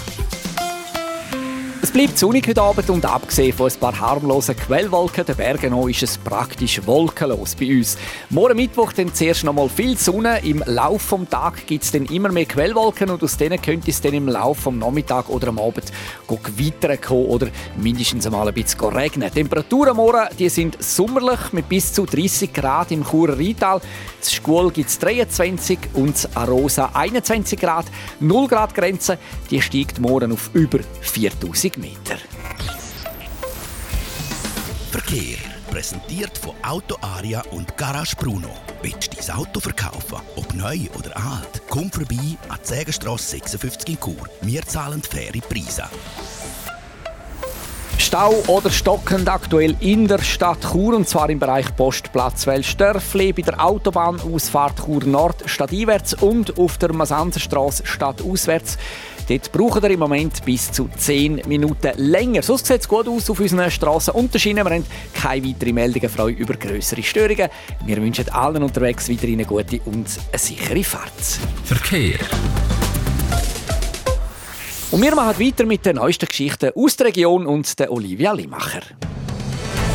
Es 1.81 1.91
bleibt 1.91 2.17
sonnig 2.17 2.47
heute 2.47 2.61
Abend 2.61 2.89
und 2.89 3.05
abgesehen 3.05 3.53
von 3.53 3.69
ein 3.69 3.79
paar 3.79 3.99
harmlosen 3.99 4.55
Quellwolken 4.55 5.25
der 5.25 5.33
Bergen 5.33 5.89
ist 5.89 6.03
es 6.03 6.17
praktisch 6.17 6.85
wolkenlos 6.85 7.55
bei 7.55 7.77
uns. 7.77 7.97
Morgen 8.29 8.55
Mittwoch 8.55 8.93
dann 8.93 9.13
zuerst 9.13 9.43
noch 9.43 9.53
mal 9.53 9.69
viel 9.69 9.97
Sonne. 9.97 10.39
Im 10.43 10.63
Laufe 10.65 11.17
des 11.17 11.29
Tages 11.29 11.65
gibt 11.65 11.83
es 11.83 11.91
dann 11.91 12.05
immer 12.05 12.31
mehr 12.31 12.45
Quellwolken 12.45 13.09
und 13.09 13.21
aus 13.23 13.37
denen 13.37 13.61
könnte 13.61 13.91
es 13.91 14.01
dann 14.01 14.13
im 14.13 14.27
Laufe 14.27 14.71
des 14.71 14.79
Nachmittags 14.79 15.29
oder 15.29 15.49
am 15.49 15.59
Abend 15.59 15.91
Gewitter 16.27 16.97
kommen 16.97 17.25
oder 17.25 17.47
mindestens 17.77 18.25
einmal 18.25 18.47
ein 18.47 18.53
bisschen 18.53 18.85
regnen. 18.85 19.29
Die 19.29 19.41
Temperaturen 19.41 19.95
morgen 19.95 20.27
die 20.37 20.49
sind 20.49 20.81
sommerlich 20.81 21.53
mit 21.53 21.69
bis 21.69 21.93
zu 21.93 22.05
30 22.05 22.53
Grad 22.53 22.91
im 22.91 23.03
Churer 23.03 23.37
Rheintal. 23.37 23.81
Das 24.19 24.33
Schkuhl 24.33 24.71
gibt 24.71 24.89
es 24.89 24.99
23 24.99 25.79
und 25.93 26.15
das 26.15 26.35
Arosa 26.35 26.91
21 26.93 27.59
Grad. 27.59 27.85
0 28.19 28.47
Grad 28.47 28.73
Grenze 28.73 29.17
die 29.49 29.61
steigt 29.61 29.99
morgen 29.99 30.31
auf 30.31 30.49
über 30.53 30.79
4000 31.01 31.77
Meter. 31.77 32.17
Verkehr 34.91 35.54
präsentiert 35.75 36.37
von 36.37 36.55
Auto 36.65 36.95
Aria 37.01 37.43
und 37.51 37.75
Garage 37.75 38.15
Bruno. 38.15 38.47
Willst 38.81 39.11
du 39.11 39.17
dein 39.17 39.35
Auto 39.35 39.59
verkaufen, 39.59 40.19
ob 40.37 40.53
neu 40.53 40.87
oder 40.97 41.17
alt? 41.17 41.63
Komm 41.69 41.91
vorbei 41.91 42.37
an 42.47 42.59
die 42.63 42.67
Sägenstrasse 42.67 43.31
56 43.31 43.89
in 43.89 43.99
Chur. 43.99 44.29
Wir 44.39 44.61
zahlen 44.61 45.03
faire 45.03 45.41
Preise. 45.41 45.83
Stau 47.97 48.33
oder 48.47 48.69
stockend 48.69 49.27
aktuell 49.27 49.75
in 49.81 50.07
der 50.07 50.19
Stadt 50.19 50.61
Chur 50.61 50.95
und 50.95 51.09
zwar 51.09 51.29
im 51.29 51.39
Bereich 51.39 51.75
Postplatz 51.75 52.47
Welsdörfli, 52.47 53.33
bei 53.33 53.41
der 53.41 53.61
Autobahnausfahrt 53.61 54.85
Chur 54.85 55.03
Nord 55.03 55.43
stadteinwärts 55.45 56.13
und 56.13 56.57
auf 56.57 56.77
der 56.77 56.93
Masanzerstraße 56.93 57.85
stadtauswärts. 57.85 58.77
Dort 59.27 59.51
brauchen 59.51 59.81
wir 59.81 59.89
im 59.89 59.99
Moment 59.99 60.45
bis 60.45 60.71
zu 60.71 60.87
10 60.95 61.41
Minuten 61.47 61.91
länger. 61.97 62.43
Sonst 62.43 62.67
sieht 62.67 62.81
es 62.81 62.87
gut 62.87 63.07
aus 63.07 63.29
auf 63.29 63.39
unseren 63.39 63.71
Straßen 63.71 64.13
und 64.13 64.33
Wir 64.33 64.63
haben 64.63 64.85
keine 65.13 65.47
weiteren 65.47 65.73
Meldungen 65.73 66.09
frei 66.09 66.29
über 66.29 66.53
größere 66.53 67.01
Störungen. 67.01 67.49
Wir 67.85 67.97
wünschen 67.97 68.29
allen 68.29 68.61
unterwegs 68.61 69.09
weiterhin 69.09 69.39
eine 69.39 69.45
gute 69.45 69.79
und 69.85 70.07
eine 70.31 70.39
sichere 70.39 70.83
Fahrt. 70.83 71.39
Verkehr. 71.63 72.19
Und 74.91 75.01
wir 75.01 75.15
machen 75.15 75.43
weiter 75.43 75.65
mit 75.65 75.85
den 75.85 75.95
neuesten 75.95 76.27
Geschichten 76.27 76.71
aus 76.75 76.95
der 76.95 77.07
Region 77.07 77.47
und 77.47 77.79
der 77.79 77.91
Olivia 77.91 78.31
Limacher. 78.31 78.81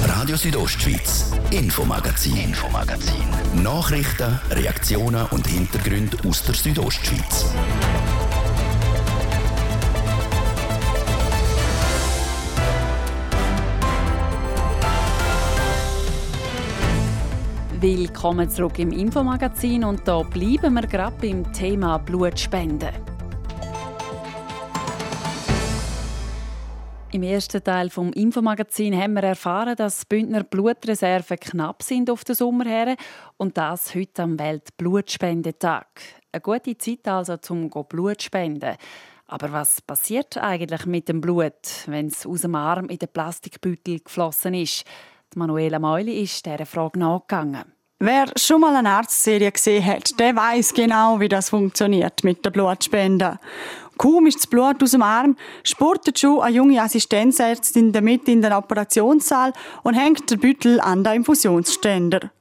Radio 0.08 0.36
Südostschweiz, 0.36 1.32
Infomagazin, 1.50 2.36
Infomagazin. 2.36 3.62
Nachrichten, 3.62 4.38
Reaktionen 4.50 5.26
und 5.30 5.46
Hintergründe 5.46 6.16
aus 6.28 6.42
der 6.42 6.54
Südostschweiz. 6.54 7.46
Willkommen 17.82 18.50
zurück 18.50 18.78
im 18.78 18.92
Infomagazin 18.92 19.84
und 19.84 20.06
da 20.06 20.22
bleiben 20.22 20.74
wir 20.74 20.86
gerade 20.86 21.16
beim 21.18 21.50
Thema 21.50 21.96
Blutspenden. 21.96 22.90
Im 27.12 27.22
ersten 27.22 27.64
Teil 27.64 27.88
vom 27.88 28.12
Infomagazin 28.12 28.94
haben 28.94 29.14
wir 29.14 29.22
erfahren, 29.22 29.76
dass 29.76 30.04
Bündner 30.04 30.44
Blutreserven 30.44 31.38
knapp 31.40 31.82
sind 31.82 32.10
auf 32.10 32.22
den 32.22 32.34
Sommer 32.34 32.96
und 33.38 33.56
das 33.56 33.94
heute 33.94 34.24
am 34.24 34.38
Weltblutspendetag. 34.38 35.86
Eine 36.32 36.40
gute 36.42 36.76
Zeit 36.76 37.08
also 37.08 37.38
zum 37.38 37.70
Blut 37.70 38.22
spenden. 38.22 38.76
Aber 39.26 39.52
was 39.52 39.80
passiert 39.80 40.36
eigentlich 40.36 40.84
mit 40.84 41.08
dem 41.08 41.22
Blut, 41.22 41.86
wenn 41.86 42.08
es 42.08 42.26
aus 42.26 42.42
dem 42.42 42.56
Arm 42.56 42.90
in 42.90 42.98
den 42.98 43.08
Plastikbeutel 43.08 44.00
geflossen 44.00 44.52
ist? 44.52 44.84
Die 45.32 45.38
Manuela 45.38 45.78
Meuli 45.78 46.22
ist 46.22 46.44
dieser 46.44 46.66
Frage 46.66 46.98
nachgegangen. 46.98 47.62
Wer 48.00 48.32
schon 48.36 48.62
mal 48.62 48.74
eine 48.74 48.90
Arztserie 48.90 49.52
gesehen 49.52 49.84
hat, 49.84 50.18
der 50.18 50.34
weiß 50.34 50.74
genau, 50.74 51.20
wie 51.20 51.28
das 51.28 51.50
funktioniert 51.50 52.24
mit 52.24 52.44
der 52.44 52.50
Blutspende. 52.50 53.38
Kaum 53.96 54.26
ist 54.26 54.38
das 54.38 54.46
Blut 54.48 54.82
aus 54.82 54.90
dem 54.90 55.02
Arm, 55.02 55.36
spurtet 55.62 56.18
schon 56.18 56.40
eine 56.40 56.56
junge 56.56 56.82
Assistenzärztin 56.82 57.92
damit 57.92 58.26
in 58.26 58.42
den 58.42 58.52
Operationssaal 58.52 59.52
und 59.84 59.94
hängt 59.94 60.28
den 60.30 60.40
Büttel 60.40 60.80
an 60.80 61.04
den 61.04 61.16
Infusionsständer. 61.16 62.32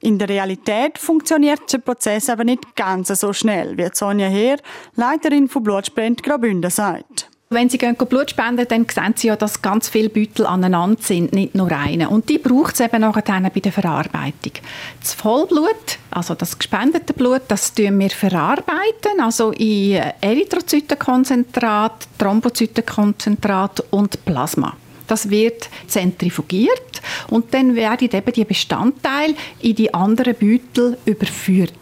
In 0.00 0.18
der 0.18 0.28
Realität 0.28 0.98
funktioniert 0.98 1.72
der 1.72 1.78
Prozess 1.78 2.28
aber 2.28 2.44
nicht 2.44 2.76
ganz 2.76 3.08
so 3.08 3.32
schnell, 3.32 3.78
wie 3.78 3.88
Sonja 3.90 4.26
Heer, 4.26 4.58
Leiterin 4.96 5.48
von 5.48 5.62
Blutspende 5.62 6.22
Graubünden, 6.22 6.70
sagt. 6.70 7.30
Wenn 7.54 7.70
Sie 7.70 7.78
gehen 7.78 7.94
Blut 7.94 8.30
spenden, 8.30 8.66
dann 8.66 8.84
sehen 8.92 9.14
Sie 9.14 9.28
ja, 9.28 9.36
dass 9.36 9.62
ganz 9.62 9.88
viele 9.88 10.08
Beutel 10.08 10.44
aneinander 10.44 11.00
sind, 11.00 11.32
nicht 11.32 11.54
nur 11.54 11.70
eine. 11.70 12.08
Und 12.10 12.28
die 12.28 12.38
braucht 12.38 12.74
es 12.74 12.80
eben 12.80 13.00
nachher 13.00 13.22
bei 13.48 13.60
der 13.60 13.70
Verarbeitung. 13.70 14.54
Das 15.00 15.14
Vollblut, 15.14 15.98
also 16.10 16.34
das 16.34 16.58
gespendete 16.58 17.14
Blut, 17.14 17.42
das 17.46 17.72
tun 17.72 18.00
wir 18.00 18.10
verarbeiten, 18.10 19.20
also 19.22 19.52
in 19.52 20.02
Erythrozytenkonzentrat, 20.20 22.08
Thrombozytenkonzentrat 22.18 23.84
und 23.90 24.24
Plasma. 24.24 24.76
Das 25.06 25.30
wird 25.30 25.70
zentrifugiert 25.86 27.02
und 27.30 27.54
dann 27.54 27.76
werden 27.76 28.10
eben 28.12 28.32
die 28.32 28.44
Bestandteile 28.44 29.36
in 29.60 29.76
die 29.76 29.94
anderen 29.94 30.34
Beutel 30.34 30.98
überführt. 31.04 31.72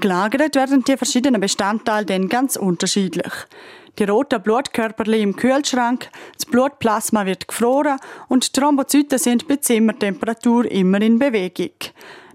Gelagert 0.00 0.54
werden 0.56 0.82
die 0.82 0.96
verschiedenen 0.96 1.40
Bestandteile 1.40 2.06
dann 2.06 2.30
ganz 2.30 2.56
unterschiedlich. 2.56 3.32
Die 3.98 4.04
roten 4.04 4.40
Blutkörper 4.40 5.06
im 5.06 5.36
Kühlschrank, 5.36 6.08
das 6.34 6.46
Blutplasma 6.46 7.26
wird 7.26 7.46
gefroren 7.46 7.98
und 8.28 8.46
die 8.46 8.60
Thrombozyten 8.60 9.18
sind 9.18 9.46
bei 9.46 9.56
Zimmertemperatur 9.56 10.70
immer 10.70 11.00
in 11.02 11.18
Bewegung. 11.18 11.72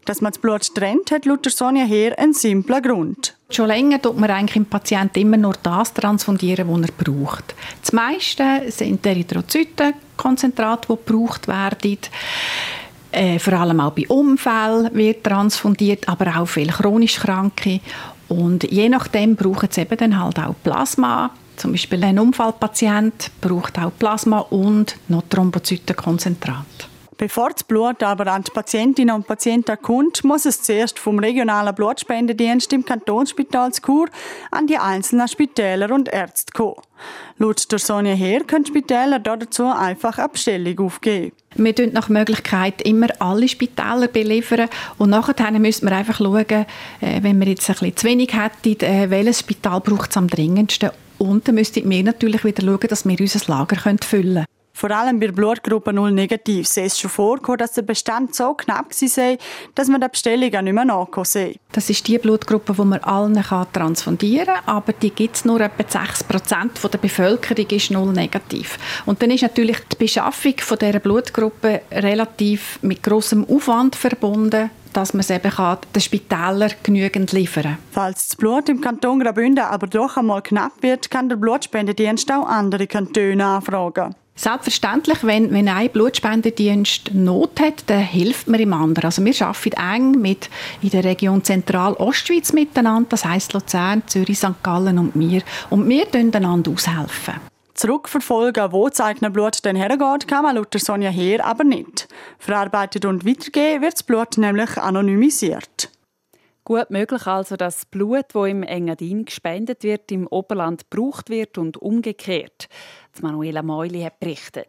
Dass 0.06 0.22
man 0.22 0.32
das 0.32 0.40
Blut 0.40 0.74
trennt, 0.76 1.12
hat 1.12 1.26
Luther 1.26 1.50
Sonja 1.50 1.84
Heer 1.84 2.18
einen 2.18 2.34
simplen 2.34 2.82
Grund. 2.82 3.36
Schon 3.50 3.68
länger 3.68 4.02
tut 4.02 4.18
man 4.18 4.30
eigentlich 4.30 4.56
im 4.56 4.66
Patienten 4.66 5.20
immer 5.20 5.36
nur 5.36 5.56
das 5.64 5.94
transfundieren, 5.94 6.70
was 6.70 6.90
er 6.90 7.04
braucht. 7.04 7.56
Das 7.82 7.92
meiste 7.92 8.72
sind 8.72 9.06
Erythrozytenkonzentrate, 9.06 10.88
die 10.88 11.06
gebraucht 11.06 11.48
werden. 11.48 11.98
Äh, 13.12 13.40
vor 13.40 13.54
allem 13.54 13.80
auch 13.80 13.94
bei 13.94 14.08
Unfällen 14.08 14.94
wird 14.94 15.24
transfundiert, 15.24 16.08
aber 16.08 16.38
auch 16.38 16.46
viele 16.46 16.72
chronisch 16.72 17.18
Kranke. 17.18 17.80
Und 18.30 18.70
je 18.72 18.90
nachdem 18.90 19.36
brauchen 19.36 19.70
sie 19.72 19.82
eben 19.82 19.98
dann 19.98 20.22
halt 20.22 20.40
auch 20.40 20.56
Plasma. 20.64 21.32
Zum 21.58 21.72
Beispiel 21.72 22.04
ein 22.04 22.20
Unfallpatient 22.20 23.32
braucht 23.42 23.80
auch 23.80 23.92
Plasma 23.98 24.40
und 24.40 24.96
noch 25.08 25.24
Thrombozytenkonzentrat. 25.28 26.88
Bevor 27.18 27.50
das 27.50 27.64
Blut 27.64 28.04
aber 28.04 28.28
an 28.28 28.44
die 28.44 28.52
Patientinnen 28.52 29.16
und 29.16 29.26
Patienten 29.26 29.76
kommt, 29.82 30.24
muss 30.24 30.46
es 30.46 30.62
zuerst 30.62 31.00
vom 31.00 31.18
regionalen 31.18 31.74
Blutspendedienst 31.74 32.72
im 32.74 32.86
Kantonsspital 32.86 33.72
Chur 33.84 34.08
an 34.52 34.68
die 34.68 34.78
einzelnen 34.78 35.28
Spitäler 35.28 35.92
und 35.92 36.10
Ärzte 36.10 36.52
kommen. 36.54 36.76
Laut 37.40 37.72
der 37.72 37.80
Sonja 37.80 38.14
Heer 38.14 38.43
können 38.43 38.67
Spitäler 38.67 39.17
dazu 39.17 39.65
einfach 39.65 40.20
eine 40.20 40.30
Bestellung 40.30 40.80
aufgeben. 40.80 41.32
Wir 41.56 41.74
tun 41.74 41.89
nach 41.91 42.10
Möglichkeit 42.10 42.84
immer 42.84 43.08
alle 43.17 43.48
Spitäler 43.48 44.08
beliefern 44.08 44.70
und 45.00 45.10
nachher 45.10 45.52
müssen 45.54 45.89
wir 45.89 45.96
einfach 45.96 46.17
schauen, 46.17 46.46
äh, 46.46 46.65
wenn 47.22 47.39
wir 47.39 47.48
jetzt 47.48 47.67
ein 47.67 47.74
bisschen 47.74 47.98
zu 47.98 48.08
wenig 48.08 48.34
hätten, 48.34 48.86
äh, 48.86 49.10
welches 49.10 49.39
Spital 49.39 49.82
braucht 49.82 50.12
es 50.12 50.17
am 50.17 50.28
dringendsten 50.28 50.91
und 51.17 51.47
dann 51.47 51.56
müssten 51.56 51.89
wir 51.89 52.03
natürlich 52.03 52.43
wieder 52.43 52.63
schauen, 52.63 52.88
dass 52.88 53.06
wir 53.06 53.19
unser 53.19 53.51
Lager 53.51 53.75
füllen 53.75 53.99
können. 54.36 54.45
Vor 54.78 54.92
allem 54.92 55.20
bei 55.20 55.30
Blutgruppe 55.30 55.92
0 55.92 56.12
negativ 56.12 56.68
sei 56.68 56.86
es 56.86 57.00
schon 57.00 57.10
vorgekommen, 57.10 57.58
dass 57.58 57.74
der 57.74 57.82
Bestand 57.82 58.36
so 58.36 58.54
knapp 58.54 58.92
war, 58.92 59.38
dass 59.74 59.88
man 59.88 60.00
der 60.00 60.10
Bestellung 60.10 60.54
auch 60.54 60.62
nicht 60.62 60.74
mehr 60.74 60.86
nachkommen 60.86 61.56
Das 61.72 61.90
ist 61.90 62.08
die 62.08 62.20
Blutgruppe, 62.20 62.74
die 62.74 62.86
man 62.86 63.00
allen 63.00 63.44
transfundieren 63.74 64.46
kann, 64.46 64.68
aber 64.68 64.94
die 64.94 65.10
gibt 65.10 65.36
es 65.36 65.46
nur 65.46 65.60
etwa 65.62 65.84
6 65.84 66.26
Prozent 66.26 66.94
der 66.94 66.98
Bevölkerung 67.00 67.66
ist 67.72 67.90
0 67.90 68.13
negativ. 68.13 68.78
Und 69.08 69.20
dann 69.20 69.32
ist 69.32 69.42
natürlich 69.42 69.80
die 69.92 69.96
Beschaffung 69.96 70.54
von 70.60 70.78
dieser 70.78 71.00
Blutgruppe 71.00 71.82
relativ 71.92 72.78
mit 72.84 73.02
großem 73.02 73.50
Aufwand 73.50 73.96
verbunden 73.96 74.70
dass 74.94 75.13
man 75.13 75.20
es 75.20 75.30
eben 75.30 75.52
kann, 75.52 75.78
den 75.94 76.02
Spitälern 76.02 76.72
genügend 76.82 77.32
liefern 77.32 77.63
kann. 77.63 77.78
Falls 77.92 78.30
das 78.30 78.36
Blut 78.36 78.68
im 78.68 78.82
Kanton 78.82 79.20
Graubünden 79.20 79.63
aber 79.63 79.86
doch 79.86 80.18
einmal 80.18 80.42
knapp 80.42 80.82
wird, 80.82 81.12
kann 81.12 81.30
der 81.30 81.36
Blutspendedienst 81.36 82.32
auch 82.32 82.48
andere 82.48 82.88
Kantone 82.88 83.46
anfragen. 83.46 84.16
Selbstverständlich, 84.38 85.23
wenn, 85.23 85.52
wenn 85.52 85.67
ein 85.67 85.89
Blutspendedienst 85.89 87.12
Not 87.13 87.60
hat, 87.60 87.84
dann 87.88 88.04
hilft 88.04 88.47
man 88.47 88.60
im 88.60 88.71
anderen. 88.71 89.06
Also 89.06 89.26
wir 89.26 89.34
arbeiten 89.41 89.82
eng 89.82 90.12
mit 90.21 90.52
in 90.84 90.91
der 90.91 91.04
Region 91.04 91.43
Zentral-Ostschweiz 91.43 92.54
miteinander, 92.54 93.10
das 93.10 93.26
heisst 93.26 93.54
Luzern, 93.54 94.04
Zürich, 94.06 94.38
St. 94.38 94.62
Gallen 94.62 95.00
und 95.00 95.13
wir. 95.15 95.41
Und 95.71 95.89
wir 95.89 96.06
helfen 96.06 96.36
einander 96.36 96.71
aushelfen. 96.71 97.34
Zurückverfolgen, 97.73 98.71
wo 98.71 98.89
das 98.89 99.02
eigene 99.02 99.32
Blut 99.32 99.65
dann 99.65 99.76
hergeht, 99.76 100.28
kann 100.28 100.43
man 100.43 100.56
laut 100.56 100.73
Sonja 100.80 101.10
Heer 101.10 101.43
aber 101.43 101.63
nicht. 101.63 102.08
Verarbeitet 102.38 103.06
und 103.06 103.26
weitergegeben 103.26 103.82
wird 103.82 103.93
das 103.93 104.04
Blut 104.04 104.38
nämlich 104.38 104.78
anonymisiert. 104.78 105.89
Gut 106.67 106.89
möglich 106.89 107.25
also, 107.27 107.56
dass 107.56 107.75
das 107.75 107.86
Blut, 107.86 108.25
das 108.34 108.47
im 108.49 108.62
Engadin 108.62 109.23
gespendet 109.23 109.84
wird, 109.84 110.12
im 110.12 110.27
Oberland 110.27 110.91
gebraucht 110.91 111.30
wird 111.30 111.58
und 111.58 111.77
umgekehrt. 111.77 112.67
Die 113.17 113.21
Manuela 113.21 113.63
Meuli 113.63 114.01
hat 114.01 114.19
berichtet. 114.19 114.67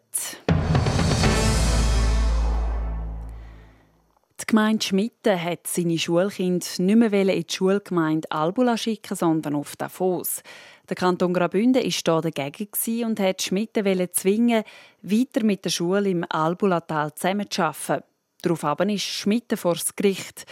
Die 4.40 4.46
Gemeinde 4.46 4.86
Schmitten 4.86 5.42
hat 5.42 5.66
seine 5.66 5.98
Schulkinder 5.98 6.64
nicht 6.78 6.96
mehr 6.96 7.12
in 7.12 7.42
die 7.42 7.52
Schulgemeinde 7.52 8.30
Albula 8.30 8.76
schicken, 8.76 9.16
sondern 9.16 9.56
auf 9.56 9.74
Davos. 9.74 10.44
Der 10.88 10.94
Kanton 10.94 11.34
Graubünden 11.34 11.82
war 11.82 12.22
hier 12.22 12.30
dagegen 12.30 13.06
und 13.06 13.18
hat 13.18 13.42
Schmitten 13.42 14.08
zwingen, 14.12 14.62
weiter 15.02 15.42
mit 15.42 15.64
der 15.64 15.70
Schule 15.70 16.10
im 16.10 16.24
Albulatal 16.28 17.12
zusammenzuarbeiten. 17.12 18.04
Daraufhin 18.42 18.90
ist 18.90 19.02
Schmitten 19.02 19.56
vor 19.56 19.74
das 19.74 19.96
Gericht. 19.96 20.46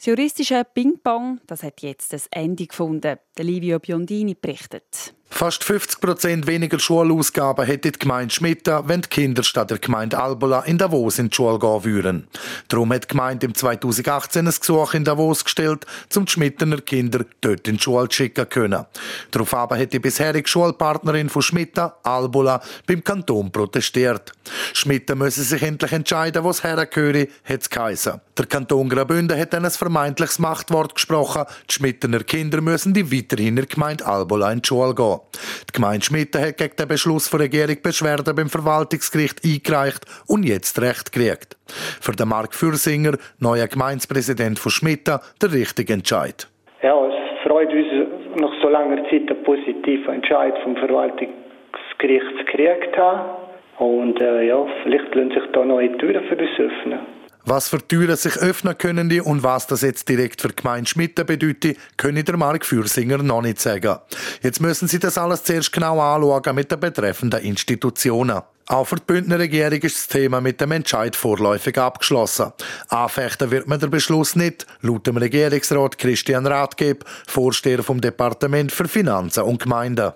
Das 0.00 0.06
juristische 0.06 0.64
Ping-Pong 0.64 1.40
hat 1.50 1.82
jetzt 1.82 2.14
ein 2.14 2.20
Ende 2.30 2.66
gefunden. 2.66 3.18
Livio 3.38 3.78
Biondini 3.78 4.34
berichtet. 4.34 5.12
Fast 5.30 5.64
50 5.64 6.00
Prozent 6.00 6.46
weniger 6.46 6.78
Schulausgaben 6.78 7.64
hätte 7.64 7.92
die 7.92 7.98
Gemeinde 7.98 8.34
Schmitten, 8.34 8.86
wenn 8.88 9.00
die 9.00 9.08
Kinder 9.08 9.42
statt 9.42 9.70
der 9.70 9.78
Gemeinde 9.78 10.18
Albola 10.18 10.60
in 10.60 10.76
Davos 10.76 11.18
in 11.18 11.30
die 11.30 11.34
Schule 11.34 11.58
gehen 11.58 11.84
würden. 11.84 12.28
Darum 12.68 12.92
hat 12.92 13.04
die 13.04 13.08
Gemeinde 13.08 13.46
im 13.46 13.54
2018 13.54 14.46
ein 14.46 14.52
Gesuch 14.52 14.92
in 14.92 15.04
Davos 15.04 15.44
gestellt, 15.44 15.86
um 16.14 16.26
die 16.26 16.32
Schmittener 16.32 16.82
Kinder 16.82 17.24
dort 17.40 17.66
in 17.68 17.76
die 17.76 17.82
Schule 17.82 18.08
zu 18.08 18.16
schicken 18.16 18.50
können. 18.50 18.84
Darauf 19.30 19.54
aber 19.54 19.78
hat 19.78 19.94
die 19.94 19.98
bisherige 19.98 20.46
Schulpartnerin 20.46 21.30
von 21.30 21.40
Schmitten, 21.40 21.90
Albola, 22.02 22.60
beim 22.86 23.02
Kanton 23.02 23.50
protestiert. 23.50 24.32
Schmitten 24.74 25.16
müssen 25.16 25.44
sich 25.44 25.62
endlich 25.62 25.92
entscheiden, 25.92 26.44
wo 26.44 26.50
es 26.50 26.64
hergehöre, 26.64 27.28
hat 27.44 27.62
es 27.62 27.70
geheißen. 27.70 28.20
Der 28.36 28.46
Kanton 28.46 28.90
Graubünden 28.90 29.38
hat 29.38 29.54
dann 29.54 29.64
ein 29.64 29.70
vermeintliches 29.70 30.38
Machtwort 30.38 30.94
gesprochen, 30.94 31.44
die 31.68 31.74
Schmittener 31.74 32.24
Kinder 32.24 32.60
müssen 32.60 32.92
die 32.92 33.10
weiterhin 33.10 33.48
in 33.48 33.56
der 33.56 33.66
Gemeinde 33.66 34.06
Albola 34.06 34.52
in 34.52 34.60
die 34.60 34.68
Schule 34.68 34.94
gehen. 34.94 35.19
Die 35.68 35.72
Gemeinde 35.72 36.04
Schmitten 36.04 36.40
hat 36.40 36.56
gegen 36.56 36.76
den 36.76 36.88
Beschluss 36.88 37.30
der 37.30 37.40
Regierung 37.40 37.76
Beschwerden 37.82 38.34
beim 38.34 38.48
Verwaltungsgericht 38.48 39.44
eingereicht 39.44 40.04
und 40.26 40.44
jetzt 40.44 40.80
Recht 40.80 41.12
gekriegt. 41.12 41.56
Für 42.00 42.12
den 42.12 42.28
Mark 42.28 42.54
Fürsinger, 42.54 43.16
neuer 43.38 43.68
Gemeindepräsident 43.68 44.58
von 44.58 44.70
Schmitten, 44.70 45.18
der 45.40 45.52
richtige 45.52 45.92
Entscheid. 45.92 46.48
Ja, 46.82 46.94
es 47.06 47.42
freut 47.46 47.70
uns 47.72 48.40
nach 48.40 48.52
so 48.62 48.68
langer 48.68 49.02
Zeit 49.10 49.30
einen 49.30 49.42
positiven 49.44 50.14
Entscheid 50.14 50.54
vom 50.62 50.76
Verwaltungsgericht 50.76 52.46
gekriegt 52.46 52.96
haben. 52.96 53.30
Und 53.78 54.20
äh, 54.20 54.46
ja, 54.46 54.66
vielleicht 54.82 55.14
lassen 55.14 55.30
sich 55.30 55.52
da 55.52 55.64
neue 55.64 55.96
Türen 55.98 56.24
für 56.24 56.36
uns 56.36 56.58
öffnen. 56.58 57.19
Was 57.50 57.68
für 57.68 57.84
Türen 57.84 58.14
sich 58.14 58.36
öffnen 58.36 58.78
können 58.78 59.20
und 59.22 59.42
was 59.42 59.66
das 59.66 59.80
jetzt 59.80 60.08
direkt 60.08 60.40
für 60.40 60.50
die 60.50 60.54
Gemeinde 60.54 60.88
Schmitten 60.88 61.26
bedeutet, 61.26 61.78
können 61.96 62.24
der 62.24 62.36
Mark 62.36 62.64
Fürsinger 62.64 63.18
noch 63.18 63.42
nicht 63.42 63.60
sagen. 63.60 63.98
Jetzt 64.40 64.60
müssen 64.60 64.86
Sie 64.86 65.00
das 65.00 65.18
alles 65.18 65.42
zuerst 65.42 65.72
genau 65.72 65.98
anschauen 65.98 66.54
mit 66.54 66.70
den 66.70 66.78
betreffenden 66.78 67.40
Institutionen. 67.40 68.42
Auch 68.68 68.84
für 68.84 68.94
die 68.94 69.02
Bündner 69.04 69.40
Regierung 69.40 69.80
ist 69.80 69.96
das 69.96 70.06
Thema 70.06 70.40
mit 70.40 70.60
dem 70.60 70.70
Entscheid 70.70 71.16
vorläufig 71.16 71.76
abgeschlossen. 71.76 72.52
Anfechten 72.86 73.50
wird 73.50 73.66
man 73.66 73.80
den 73.80 73.90
Beschluss 73.90 74.36
nicht, 74.36 74.64
laut 74.82 75.08
dem 75.08 75.16
Regierungsrat 75.16 75.98
Christian 75.98 76.46
Rathgeb, 76.46 77.04
Vorsteher 77.26 77.82
vom 77.82 78.00
Departement 78.00 78.70
für 78.70 78.86
Finanzen 78.86 79.42
und 79.42 79.60
Gemeinden. 79.60 80.12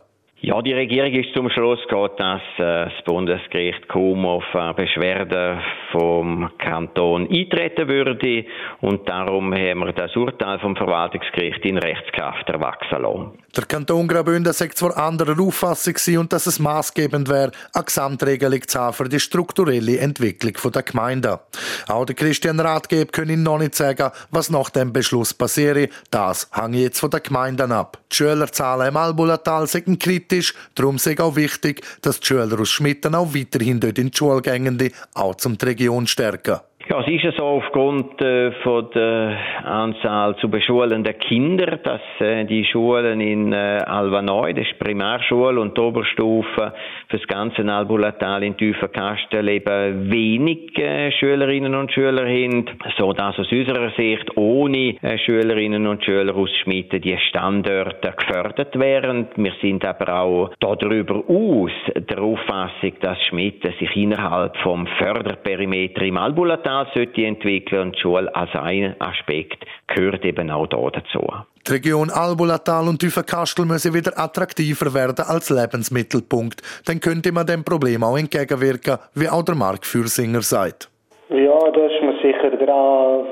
Ja, 0.47 0.61
die 0.61 0.75
Regierung 0.75 1.11
ist 1.15 1.33
zum 1.33 1.49
Schluss 1.49 1.81
gekommen, 1.89 2.11
dass 2.19 2.43
äh, 2.59 2.91
das 2.91 3.05
Bundesgericht 3.07 3.89
kaum 3.89 4.27
auf 4.27 4.45
äh, 4.53 4.75
Beschwerden 4.75 5.59
vom 5.91 6.51
Kanton 6.59 7.23
eintreten 7.31 7.89
würde 7.89 8.45
und 8.83 9.09
darum 9.09 9.55
haben 9.55 9.79
wir 9.79 9.93
das 9.95 10.15
Urteil 10.15 10.59
vom 10.59 10.77
Verwaltungsgericht 10.77 11.65
in 11.65 11.79
Rechtskraft 11.79 12.47
erwachsen 12.51 13.01
lassen. 13.01 13.45
Der 13.57 13.65
Kanton 13.67 14.09
Graubünden 14.09 14.53
sagt 14.53 14.77
zwar 14.77 14.97
anderer 14.97 15.41
Auffassung 15.41 15.95
und 16.19 16.33
dass 16.33 16.47
es 16.47 16.59
maßgebend 16.59 17.29
wäre, 17.29 17.53
eine 17.73 17.85
Gesamtregelung 17.85 18.67
zu 18.67 18.81
haben 18.81 18.93
für 18.93 19.09
die 19.09 19.21
strukturelle 19.21 19.99
Entwicklung 19.99 20.73
der 20.73 20.83
Gemeinde. 20.83 21.41
Auch 21.89 22.05
der 22.05 22.17
Christian 22.17 22.59
Ratgeber 22.59 23.13
können 23.13 23.45
noch 23.45 23.59
nicht 23.59 23.77
sagen, 23.77 24.11
was 24.33 24.51
nach 24.51 24.71
dem 24.71 24.93
Beschluss 24.93 25.33
passiere. 25.33 25.89
Das 26.11 26.51
hängt 26.53 26.75
jetzt 26.75 26.99
von 26.99 27.11
den 27.11 27.23
Gemeinden 27.23 27.71
ab. 27.71 27.99
Die 28.11 28.17
Schülerzahlen 28.17 28.89
im 28.89 28.97
Albulatal 28.97 29.69
sind 29.69 30.01
kritisch, 30.01 30.34
darum 30.75 30.97
ist 30.97 31.21
auch 31.21 31.37
wichtig, 31.37 31.83
dass 32.03 32.21
die 32.21 32.27
Schüler 32.27 32.61
aus 32.61 32.71
Schmitten 32.71 33.15
auch 33.15 33.35
weiterhin 33.35 33.81
dort 33.81 33.99
in 33.99 34.11
die 34.11 34.17
Schule 34.17 34.43
gehen, 34.43 34.93
auch 35.15 35.35
zum 35.37 35.59
die 35.59 35.65
Region 35.65 36.07
stärken. 36.07 36.61
Ja, 36.87 37.01
es 37.01 37.09
ist 37.09 37.25
ja 37.25 37.33
so 37.33 37.45
aufgrund 37.45 38.21
äh, 38.21 38.53
von 38.63 38.91
der 38.95 39.39
Anzahl 39.65 40.37
zu 40.37 40.51
beschulenden 40.51 41.19
Kinder, 41.19 41.79
dass 41.79 42.03
äh, 42.19 42.45
die 42.45 42.63
Schulen 42.67 43.23
in 43.23 43.55
äh, 43.55 43.81
Alvanoi, 43.87 44.53
das 44.53 44.67
ist 44.67 44.79
Primarschule 44.79 45.59
und 45.59 45.79
die 45.79 45.81
Oberstufe 45.81 46.75
für 47.09 47.17
das 47.17 47.27
ganze 47.27 47.63
Albulatal 47.65 48.43
in 48.43 48.55
Tüfenkastenleben 48.59 50.13
wenig 50.13 50.79
äh, 50.79 51.11
Schülerinnen 51.13 51.75
und 51.75 51.91
Schüler 51.91 52.27
haben, 52.27 52.67
so 52.99 53.15
dass 53.15 53.39
aus 53.39 53.51
unserer 53.51 53.91
Sicht 53.93 54.37
ohne 54.37 54.97
äh, 55.01 55.17
Schülerinnen 55.17 55.87
und 55.87 56.05
Schüler 56.05 56.37
aus 56.37 56.51
Schmitten 56.63 57.01
die 57.01 57.17
Standorte 57.17 58.13
gefördert 58.15 58.79
wären. 58.79 59.29
Wir 59.37 59.55
sind 59.63 59.87
aber 59.87 60.21
auch 60.21 60.51
darüber 60.61 61.25
aus 61.29 61.73
der 61.97 62.21
Auffassung, 62.21 62.93
dass 63.01 63.17
Schmitten 63.23 63.73
sich 63.81 63.97
innerhalb 63.97 64.55
vom 64.59 64.87
Förderperimeter 64.99 66.03
im 66.03 66.19
Albulatal 66.19 66.74
Internat 66.75 66.95
sollte 66.95 67.25
entwickeln 67.25 67.83
und 67.83 67.97
die 67.97 68.01
Schule 68.01 68.35
als 68.35 68.51
ein 68.55 68.97
Aspekt 68.99 69.65
gehört 69.87 70.25
eben 70.25 70.51
auch 70.51 70.67
da 70.67 70.79
dazu. 70.91 71.25
Die 71.67 71.73
Region 71.73 72.11
Albulatal 72.11 72.89
und 72.89 72.99
Tüfenkastel 72.99 73.65
müssen 73.65 73.95
wieder 73.95 74.13
attraktiver 74.19 74.93
werden 74.93 75.25
als 75.27 75.51
Lebensmittelpunkt. 75.51 76.63
Dann 76.87 77.01
könnte 77.01 77.33
man 77.33 77.47
dem 77.47 77.65
Problem 77.65 78.03
auch 78.03 78.19
entgegenwirken, 78.19 78.99
wie 79.15 79.29
auch 79.29 79.45
der 79.45 79.55
Mark 79.55 79.87
Fürsinger 79.87 80.43
sagt. 80.43 80.91
Ja, 81.31 81.59
da 81.71 81.87
ist 81.87 82.03
man 82.03 82.17
sicher 82.21 82.51
dran, 82.51 83.25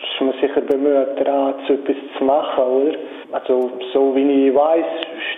ist 0.00 0.20
man 0.20 0.34
sicher 0.40 0.60
bemüht, 0.60 1.18
daran 1.18 1.54
so 1.66 1.74
etwas 1.74 1.96
zu 2.16 2.24
machen, 2.24 2.64
oder? 2.64 2.96
Also, 3.32 3.72
so 3.92 4.14
wie 4.14 4.48
ich 4.48 4.54
weiß, 4.54 4.86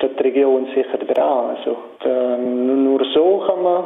ist 0.02 0.18
die 0.18 0.22
Region 0.22 0.66
sicher 0.74 0.98
dran. 0.98 1.56
Also, 1.56 1.76
da, 2.04 2.36
nur 2.36 3.02
so 3.14 3.42
kann 3.46 3.62
man, 3.62 3.84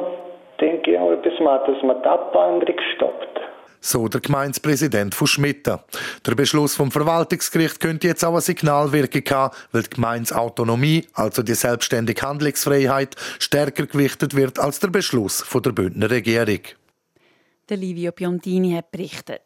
denke 0.60 0.90
ich, 0.90 0.98
auch 0.98 1.12
etwas 1.12 1.38
machen, 1.40 1.72
dass 1.72 1.82
man 1.84 2.02
die 2.02 2.08
Abwanderung 2.08 2.80
stoppt 2.96 3.40
so 3.80 4.08
der 4.08 4.20
Gemeindepräsident 4.20 5.14
von 5.14 5.26
Schmitten. 5.26 5.78
Der 6.26 6.34
Beschluss 6.34 6.74
vom 6.74 6.90
Verwaltungsgericht 6.90 7.80
könnte 7.80 8.08
jetzt 8.08 8.24
auch 8.24 8.32
eine 8.32 8.40
Signalwirkung 8.40 9.22
haben, 9.30 9.56
weil 9.72 9.82
die 9.82 9.90
Gemeinsautonomie, 9.90 11.06
also 11.14 11.42
die 11.42 11.54
selbstständige 11.54 12.22
Handlungsfreiheit, 12.22 13.16
stärker 13.38 13.86
gewichtet 13.86 14.34
wird 14.34 14.58
als 14.58 14.80
der 14.80 14.88
Beschluss 14.88 15.40
von 15.42 15.62
der 15.62 15.72
Bündner 15.72 16.10
Regierung. 16.10 16.60
Der 17.68 17.76
Livio 17.76 18.12
Biondini 18.12 18.72
hat 18.72 18.90
berichtet. 18.90 19.42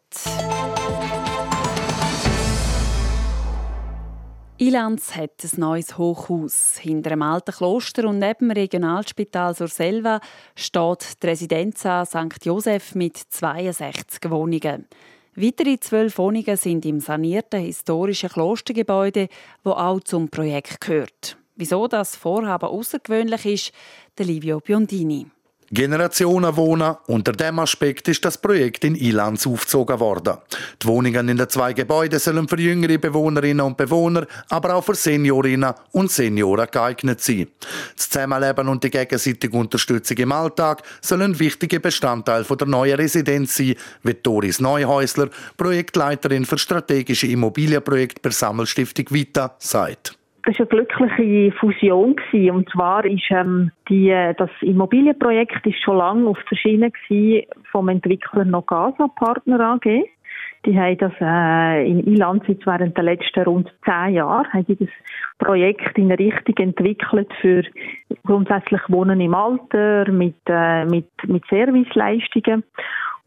Ilanz 4.57 5.17
hat 5.17 5.43
ein 5.43 5.59
neues 5.59 5.97
Hochhaus. 5.97 6.77
Hinter 6.77 7.09
dem 7.09 7.21
alten 7.21 7.51
Kloster 7.51 8.07
und 8.07 8.19
neben 8.19 8.47
dem 8.47 8.51
Regionalspital 8.51 9.53
Surselva 9.53 10.21
steht 10.55 11.21
die 11.21 11.27
Residenz 11.27 11.79
St. 11.81 12.45
Josef 12.45 12.95
mit 12.95 13.17
62 13.17 14.31
Wohnungen. 14.31 14.87
Weitere 15.35 15.77
zwölf 15.81 16.17
Wohnungen 16.17 16.55
sind 16.55 16.85
im 16.85 17.01
sanierten 17.01 17.59
historischen 17.59 18.29
Klostergebäude, 18.29 19.27
wo 19.65 19.71
auch 19.71 19.99
zum 19.99 20.29
Projekt 20.29 20.79
gehört. 20.79 21.37
Wieso 21.57 21.89
das 21.89 22.15
Vorhaben 22.15 22.69
außergewöhnlich 22.69 23.45
ist, 23.45 23.71
der 24.17 24.25
Livio 24.25 24.61
Biondini. 24.61 25.27
Generationen 25.75 26.55
wohnen. 26.55 26.95
Unter 27.05 27.33
dem 27.33 27.59
Aspekt 27.59 28.07
ist 28.07 28.25
das 28.25 28.39
Projekt 28.39 28.83
in 28.83 28.95
Ilanz 28.95 29.45
aufgezogen 29.45 29.99
worden. 29.99 30.37
Die 30.81 30.87
Wohnungen 30.87 31.29
in 31.29 31.37
den 31.37 31.49
zwei 31.49 31.73
Gebäuden 31.73 32.17
sollen 32.17 32.47
für 32.47 32.59
jüngere 32.59 32.97
Bewohnerinnen 32.97 33.63
und 33.63 33.77
Bewohner, 33.77 34.25
aber 34.49 34.73
auch 34.73 34.83
für 34.83 34.95
Seniorinnen 34.95 35.73
und 35.91 36.09
Senioren 36.11 36.67
geeignet 36.71 37.21
sein. 37.21 37.47
Das 37.95 38.09
Zusammenleben 38.09 38.67
und 38.67 38.83
die 38.83 38.89
gegenseitige 38.89 39.55
Unterstützung 39.55 40.17
im 40.17 40.31
Alltag 40.31 40.81
sollen 41.01 41.37
wichtige 41.37 41.79
Bestandteil 41.79 42.43
der 42.43 42.67
neuen 42.67 42.95
Residenz 42.95 43.57
sein, 43.57 43.75
wie 44.01 44.15
Doris 44.15 44.59
Neuhäusler, 44.59 45.29
Projektleiterin 45.57 46.45
für 46.45 46.57
strategische 46.57 47.27
Immobilienprojekte 47.27 48.21
per 48.21 48.31
Sammelstiftung 48.31 49.05
Vita, 49.09 49.55
sagt 49.59 50.17
das 50.45 50.59
war 50.59 50.67
eine 50.71 50.85
glückliche 50.85 51.51
Fusion 51.57 52.15
gewesen. 52.15 52.55
und 52.55 52.69
zwar 52.69 53.03
ist 53.05 53.29
ähm, 53.31 53.71
die, 53.89 54.13
das 54.37 54.49
Immobilienprojekt 54.61 55.65
ist 55.65 55.81
schon 55.83 55.97
lange 55.97 56.29
auf 56.29 56.37
der 56.49 56.55
Schiene 56.55 56.91
vom 57.71 57.89
Entwickler 57.89 58.45
Nogasa 58.45 59.07
Partner 59.15 59.59
AG. 59.59 60.05
Die 60.65 60.79
haben 60.79 60.97
das 60.97 61.13
äh, 61.21 61.89
in 61.89 62.05
Ilanz 62.07 62.43
jetzt 62.47 62.65
während 62.65 62.95
der 62.97 63.03
letzten 63.03 63.43
rund 63.43 63.71
zehn 63.85 64.15
Jahre 64.15 64.51
haben 64.51 64.65
die 64.65 64.75
das 64.75 64.89
Projekt 65.37 65.97
in 65.97 66.05
eine 66.05 66.17
Richtung 66.17 66.55
entwickelt 66.57 67.31
für 67.41 67.63
grundsätzlich 68.25 68.81
Wohnen 68.87 69.21
im 69.21 69.35
Alter 69.35 70.11
mit 70.11 70.35
äh, 70.47 70.85
mit 70.85 71.07
mit 71.27 71.45
Serviceleistungen 71.49 72.63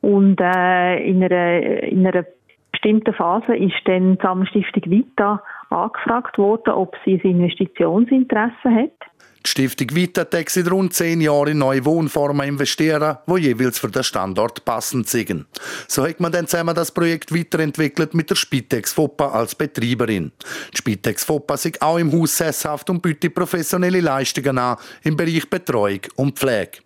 und 0.00 0.40
äh, 0.40 1.04
in 1.04 1.22
einer 1.22 1.82
in 1.82 2.06
einer 2.06 2.24
bestimmten 2.72 3.14
Phase 3.14 3.56
ist 3.56 3.74
dann 3.84 4.16
die 4.16 4.22
Sammelstiftung 4.22 4.82
Vita 4.86 5.42
angefragt 5.70 6.38
worden, 6.38 6.74
ob 6.74 6.96
sie 7.04 7.20
ein 7.22 7.40
Investitionsinteresse 7.40 8.70
hat. 8.70 9.07
Die 9.44 9.50
Stiftung 9.50 9.94
Vitatex 9.94 10.54
seit 10.54 10.70
rund 10.70 10.94
zehn 10.94 11.20
Jahren 11.20 11.48
in 11.48 11.58
neue 11.58 11.84
Wohnformen 11.84 12.48
investieren, 12.48 13.18
wo 13.26 13.36
jeweils 13.36 13.78
für 13.78 13.88
den 13.88 14.02
Standort 14.02 14.64
passend 14.64 15.08
sind. 15.08 15.46
So 15.86 16.06
hat 16.06 16.20
man 16.20 16.32
dann 16.32 16.46
zusammen 16.46 16.74
das 16.74 16.90
Projekt 16.90 17.32
weiterentwickelt 17.34 18.14
mit 18.14 18.30
der 18.30 18.34
Spitex 18.34 18.92
Foppa 18.92 19.28
als 19.28 19.54
Betreiberin. 19.54 20.32
Die 20.72 20.78
Spitex 20.78 21.24
Foppa 21.24 21.54
ist 21.54 21.80
auch 21.80 21.98
im 21.98 22.12
Haus 22.12 22.36
sesshaft 22.36 22.90
und 22.90 23.00
bietet 23.00 23.34
professionelle 23.34 24.00
Leistungen 24.00 24.58
an 24.58 24.76
im 25.04 25.16
Bereich 25.16 25.48
Betreuung 25.48 26.00
und 26.16 26.38
Pflege. 26.38 26.78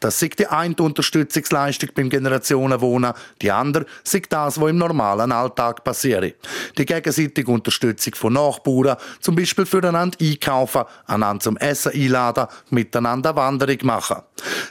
Das 0.00 0.20
ist 0.20 0.38
die 0.38 0.46
eine 0.46 0.74
Unterstützungsleistung 0.76 1.90
beim 1.94 2.10
Generationenwohnen, 2.10 3.12
die 3.40 3.50
andere 3.50 3.86
ist 4.04 4.26
das, 4.28 4.60
was 4.60 4.70
im 4.70 4.78
normalen 4.78 5.32
Alltag 5.32 5.84
passiert. 5.84 6.34
Die 6.76 6.84
gegenseitige 6.84 7.50
Unterstützung 7.50 8.14
von 8.14 8.32
Nachbarn, 8.32 8.96
zum 9.20 9.36
Beispiel 9.36 9.66
füreinander 9.66 10.18
einkaufen, 10.20 10.82
einander 11.06 11.40
zum 11.40 11.56
Essen 11.56 11.92
einladen, 12.00 12.46
miteinander 12.70 13.34
Wanderung 13.36 13.78
machen. 13.82 14.22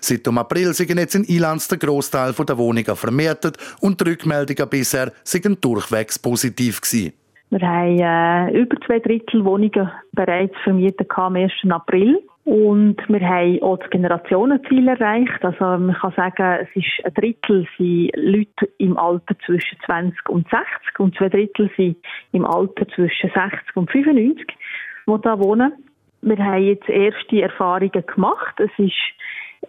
Seit 0.02 0.26
dem 0.26 0.38
April 0.38 0.74
sind 0.74 0.98
jetzt 0.98 1.15
in 1.15 1.24
Ilanz 1.26 1.68
der 1.68 1.78
Großteil 1.78 2.34
der 2.34 2.58
Wohnungen 2.58 2.96
vermietet 2.96 3.58
und 3.82 4.00
die 4.00 4.10
Rückmeldungen 4.10 4.70
bisher 4.70 5.12
sind 5.24 5.63
durchwegs 5.63 6.20
positiv 6.20 6.82
gewesen. 6.82 7.13
Wir 7.52 7.68
haben 7.68 8.00
äh, 8.00 8.62
über 8.62 8.76
zwei 8.86 9.00
Drittel 9.00 9.44
Wohnungen 9.44 9.89
bereits 10.12 10.54
vermietet 10.63 11.10
am 11.15 11.36
1. 11.36 11.52
April. 11.70 12.20
Und 12.46 12.98
wir 13.08 13.20
haben 13.20 13.62
auch 13.62 13.78
das 13.78 13.89
Generationenziel 13.92 14.88
erreicht. 14.88 15.44
Also 15.44 15.65
man 15.65 15.96
kann 15.96 16.13
sagen, 16.15 16.60
es 16.62 16.76
ist 16.76 17.06
ein 17.06 17.13
Drittel 17.13 17.68
sind 17.78 18.12
Leute 18.15 18.70
im 18.80 18.98
Alter 18.98 19.36
zwischen 19.46 19.78
20 19.86 20.30
und 20.30 20.48
60 20.50 21.00
und 21.00 21.15
zwei 21.15 21.30
Drittel 21.30 21.70
sind 21.78 21.98
im 22.32 22.46
Alter 22.46 22.88
zwischen 22.96 23.30
60 23.30 23.76
und 23.76 23.92
95, 23.92 24.48
die 24.48 25.22
da 25.22 25.39
wohnen. 25.39 25.74
Wir 26.22 26.38
haben 26.38 26.64
jetzt 26.64 26.90
erste 26.90 27.42
Erfahrungen 27.42 28.04
gemacht. 28.06 28.60
Es 28.60 28.72
ist 28.78 28.94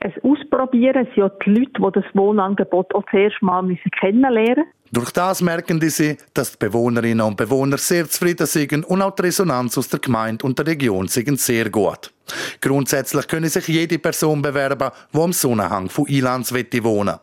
ein 0.01 0.13
Ausprobieren. 0.23 1.07
Es 1.07 1.15
sind 1.15 1.25
auch 1.25 1.39
die 1.45 1.51
Leute, 1.51 1.73
die 1.79 2.01
das 2.01 2.05
Wohnangebot 2.15 2.95
auch 2.95 3.05
zuerst 3.11 3.41
mal 3.43 3.63
müssen 3.63 3.91
kennenlernen. 3.99 4.65
Durch 4.93 5.13
das 5.13 5.41
merken 5.41 5.81
sie, 5.89 6.17
dass 6.35 6.53
die 6.53 6.67
Bewohnerinnen 6.67 7.25
und 7.25 7.37
Bewohner 7.37 7.79
sehr 7.79 8.09
zufrieden 8.09 8.47
sind 8.47 8.85
und 8.85 9.03
auch 9.03 9.15
die 9.15 9.23
Resonanz 9.23 9.79
aus 9.79 9.89
der 9.89 10.01
Gemeinde 10.01 10.45
und 10.45 10.59
der 10.59 10.67
Region 10.67 11.07
sind 11.07 11.39
sehr 11.39 11.71
gut. 11.71 12.13
Grundsätzlich 12.61 13.27
können 13.29 13.49
sich 13.49 13.66
jede 13.69 13.99
Person 13.99 14.43
bewerben, 14.43 14.90
die 15.12 15.19
am 15.19 15.33
Sonnenhang 15.33 15.88
von 15.88 16.07
Ilanz 16.07 16.53
wohnen 16.53 17.16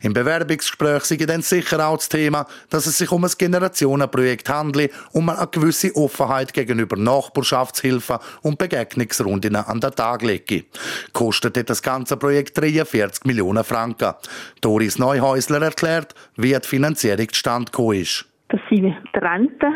Im 0.00 0.12
Bewerbungsgespräch 0.12 1.04
sei 1.04 1.16
dann 1.16 1.42
sicher 1.42 1.86
auch 1.86 1.96
das 1.96 2.08
Thema, 2.08 2.46
dass 2.70 2.86
es 2.86 2.98
sich 2.98 3.10
um 3.10 3.24
ein 3.24 3.30
Generationenprojekt 3.36 4.48
handelt 4.48 4.92
und 5.12 5.24
man 5.24 5.36
eine 5.36 5.46
gewisse 5.46 5.94
Offenheit 5.96 6.52
gegenüber 6.52 6.96
Nachbarschaftshilfen 6.96 8.18
und 8.42 8.58
Begegnungsrunden 8.58 9.56
an 9.56 9.80
den 9.80 9.90
Tag 9.92 10.22
lege. 10.22 10.64
Kostet 11.12 11.68
das 11.68 11.82
ganze 11.82 12.16
Projekt 12.16 12.58
43 12.58 13.24
Millionen 13.24 13.64
Franken. 13.64 14.14
Doris 14.60 14.98
Neuhäusler 14.98 15.62
erklärt, 15.62 16.14
wie 16.36 16.52
die 16.52 16.68
Finanzierung 16.68 17.28
zustande 17.28 17.70
gekommen 17.70 18.00
ist. 18.00 18.26
Das 18.48 18.60
sind 18.68 18.84
die 18.84 19.18
Renten, 19.18 19.74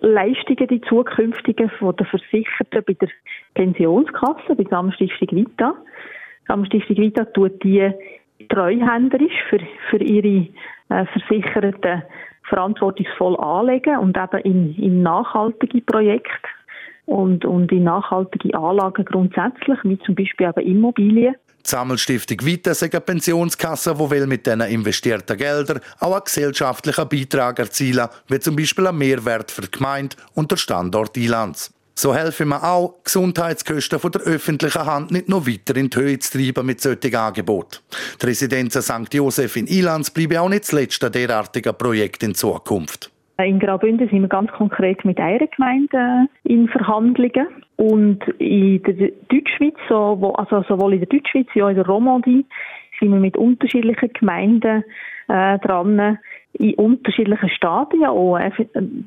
Leistungen, 0.00 0.68
die 0.68 0.80
zukünftigen 0.82 1.70
von 1.78 1.96
den 1.96 2.06
Versicherten 2.06 2.84
bei 2.86 2.94
der 2.94 3.08
Pensionskasse, 3.54 4.54
bei 4.54 4.64
der 4.64 4.70
Samenstiftung 4.70 5.28
Vita. 5.30 5.74
Die 6.42 6.46
Samenstiftung 6.46 6.96
Vita 6.96 7.24
tut 7.26 7.62
die 7.62 7.92
treuhänderisch 8.48 9.44
für, 9.48 9.60
für 9.90 9.98
ihre 9.98 10.48
äh, 10.88 11.06
Versicherten 11.06 12.02
verantwortungsvoll 12.48 13.36
anlegen 13.38 13.98
und 13.98 14.16
eben 14.16 14.40
in, 14.40 14.74
in 14.76 15.02
nachhaltige 15.02 15.80
Projekte 15.82 16.48
und, 17.06 17.44
und 17.44 17.70
in 17.72 17.84
nachhaltige 17.84 18.56
Anlagen 18.58 19.04
grundsätzlich, 19.04 19.78
wie 19.84 19.98
zum 20.00 20.14
Beispiel 20.14 20.48
eben 20.48 20.66
Immobilien. 20.66 21.36
Die 21.64 21.70
Sammelstiftung 21.70 22.38
Vita 22.44 22.70
ist 22.70 22.82
eine 22.82 23.00
Pensionskasse, 23.00 23.94
die 23.94 24.26
mit 24.26 24.46
diesen 24.46 24.60
investierten 24.62 25.36
Geldern 25.36 25.80
auch 25.98 26.14
einen 26.14 26.24
gesellschaftlichen 26.24 27.08
Beitrag 27.08 27.58
erzielen, 27.58 28.08
wie 28.28 28.40
zum 28.40 28.56
Beispiel 28.56 28.86
einen 28.86 28.98
Mehrwert 28.98 29.50
für 29.50 29.62
die 29.62 29.70
Gemeinde 29.70 30.16
und 30.34 30.50
den 30.50 30.58
Standort 30.58 31.16
Ilanz. 31.16 31.70
So 31.94 32.14
helfen 32.14 32.48
wir 32.48 32.64
auch, 32.64 32.94
Gesundheitskosten 33.04 33.98
von 33.98 34.12
der 34.12 34.22
öffentlichen 34.22 34.86
Hand 34.86 35.10
nicht 35.10 35.28
noch 35.28 35.46
weiter 35.46 35.76
in 35.76 35.90
die 35.90 35.98
Höhe 35.98 36.18
zu 36.18 36.38
treiben 36.38 36.64
mit 36.64 36.80
solchen 36.80 37.14
Angeboten. 37.14 37.76
Die 38.22 38.26
Residenz 38.26 38.72
St. 38.72 39.12
Josef 39.12 39.56
in 39.56 39.66
Ilanz 39.66 40.10
bleibe 40.10 40.40
auch 40.40 40.48
nicht 40.48 40.64
das 40.64 40.72
letzte 40.72 41.10
derartiger 41.10 41.74
Projekt 41.74 42.22
in 42.22 42.34
Zukunft. 42.34 43.10
In 43.44 43.58
Graubünden 43.58 44.08
sind 44.08 44.22
wir 44.22 44.28
ganz 44.28 44.50
konkret 44.52 45.04
mit 45.04 45.18
einer 45.18 45.46
Gemeinde 45.46 46.26
in 46.44 46.68
Verhandlungen. 46.68 47.46
Und 47.76 48.22
in 48.38 48.82
der 48.82 49.10
Deutschschweiz, 49.28 49.76
also 49.88 50.62
sowohl 50.68 50.94
in 50.94 51.00
der 51.00 51.08
Deutschschweiz 51.08 51.46
wie 51.54 51.62
auch 51.62 51.68
in 51.68 51.76
der 51.76 51.86
Romandie, 51.86 52.44
sind 52.98 53.12
wir 53.12 53.20
mit 53.20 53.36
unterschiedlichen 53.36 54.12
Gemeinden 54.12 54.84
äh, 55.28 55.58
dran, 55.60 56.18
in 56.54 56.74
unterschiedlichen 56.74 57.48
Stadien. 57.50 58.06
Auch 58.06 58.38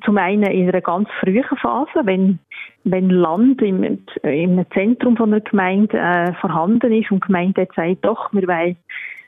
zum 0.03 0.17
einen 0.17 0.43
in 0.43 0.69
einer 0.69 0.81
ganz 0.81 1.09
frühen 1.19 1.43
Phase, 1.61 2.01
wenn, 2.03 2.39
wenn 2.85 3.09
Land 3.09 3.61
im, 3.61 3.99
im 4.23 4.65
Zentrum 4.73 5.17
von 5.17 5.33
einer 5.33 5.41
Gemeinde 5.41 5.97
äh, 5.97 6.33
vorhanden 6.41 6.93
ist 6.93 7.11
und 7.11 7.23
die 7.23 7.27
Gemeinde 7.27 7.67
sagt, 7.75 8.05
doch, 8.05 8.33
wir 8.33 8.47
wollen 8.47 8.77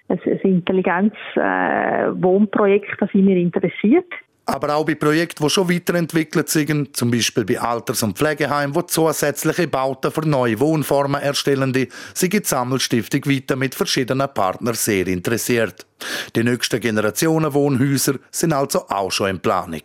ein, 0.07 0.19
ein 0.25 0.39
intelligentes 0.43 1.19
äh, 1.35 2.09
Wohnprojekt, 2.21 2.99
das 2.99 3.11
sind 3.11 3.27
wir 3.27 3.37
interessiert. 3.37 4.11
Aber 4.47 4.75
auch 4.75 4.86
bei 4.86 4.95
Projekten, 4.95 5.43
die 5.43 5.49
schon 5.49 5.69
weiterentwickelt 5.69 6.49
sind, 6.49 6.95
zum 6.95 7.10
Beispiel 7.10 7.45
bei 7.45 7.60
Alters- 7.60 8.03
und 8.03 8.17
Pflegeheimen, 8.17 8.75
wo 8.75 8.84
zusätzliche 8.84 9.67
Bauten 9.67 10.12
für 10.12 10.27
neue 10.27 10.60
Wohnformen 10.60 11.21
erstellen, 11.21 11.73
sind 12.13 12.34
die 12.34 12.41
Sammelstiftung 12.43 13.25
weiter 13.25 13.55
mit 13.55 13.73
verschiedenen 13.73 14.31
Partnern 14.31 14.75
sehr 14.75 15.08
interessiert. 15.08 15.88
Die 16.36 16.43
nächsten 16.43 16.79
Generationen 16.79 17.53
Wohnhäuser 17.53 18.19
sind 18.29 18.53
also 18.53 18.88
auch 18.88 19.12
schon 19.12 19.31
in 19.31 19.39
Planung. 19.39 19.81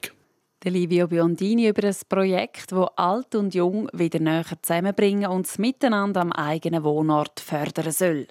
Der 0.62 0.73
Livio 0.73 1.09
Biondini 1.09 1.68
über 1.68 1.88
ein 1.88 1.96
Projekt, 2.07 2.70
das 2.70 2.88
alt 2.96 3.35
und 3.35 3.55
jung 3.55 3.88
wieder 3.94 4.20
näher 4.20 4.44
zusammenbringen 4.61 5.31
und 5.31 5.46
das 5.46 5.57
Miteinander 5.57 6.20
am 6.20 6.33
eigenen 6.33 6.85
Wohnort 6.85 7.40
fördern 7.40 7.92
soll. 7.92 8.27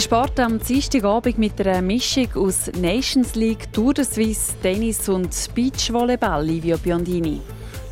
Der 0.00 0.04
Sport 0.04 0.40
am 0.40 0.58
Dienstagabend 0.58 1.36
mit 1.36 1.60
einer 1.60 1.82
Mischung 1.82 2.26
aus 2.34 2.72
Nations 2.80 3.34
League, 3.34 3.70
Tour 3.70 3.92
de 3.92 4.02
Suisse, 4.02 4.54
Tennis 4.62 5.06
und 5.10 5.28
Beachvolleyball, 5.54 6.42
Livio 6.42 6.78
Biondini. 6.78 7.42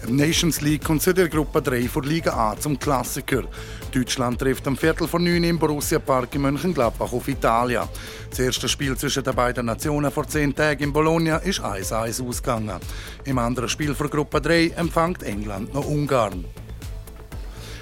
Nations 0.06 0.62
League 0.62 0.82
kommt 0.82 1.06
in 1.06 1.14
der 1.14 1.28
Gruppe 1.28 1.60
3 1.60 1.86
vor 1.86 2.02
Liga 2.02 2.32
A 2.32 2.58
zum 2.58 2.78
Klassiker. 2.78 3.42
Deutschland 3.92 4.38
trifft 4.38 4.66
am 4.66 4.74
Viertel 4.74 5.06
vor 5.06 5.20
9 5.20 5.44
im 5.44 5.58
Borussia 5.58 5.98
Park 5.98 6.34
in 6.34 6.40
Mönchengladbach 6.40 7.12
auf 7.12 7.28
Italien. 7.28 7.86
Das 8.30 8.38
erste 8.38 8.70
Spiel 8.70 8.96
zwischen 8.96 9.22
den 9.22 9.34
beiden 9.34 9.66
Nationen 9.66 10.10
vor 10.10 10.26
zehn 10.26 10.54
Tagen 10.54 10.84
in 10.84 10.92
Bologna 10.94 11.36
ist 11.36 11.60
1-1 11.60 12.26
ausgegangen. 12.26 12.80
Im 13.26 13.36
anderen 13.36 13.68
Spiel 13.68 13.94
vor 13.94 14.08
Gruppe 14.08 14.40
3 14.40 14.68
empfängt 14.78 15.22
England 15.24 15.74
noch 15.74 15.86
Ungarn. 15.86 16.46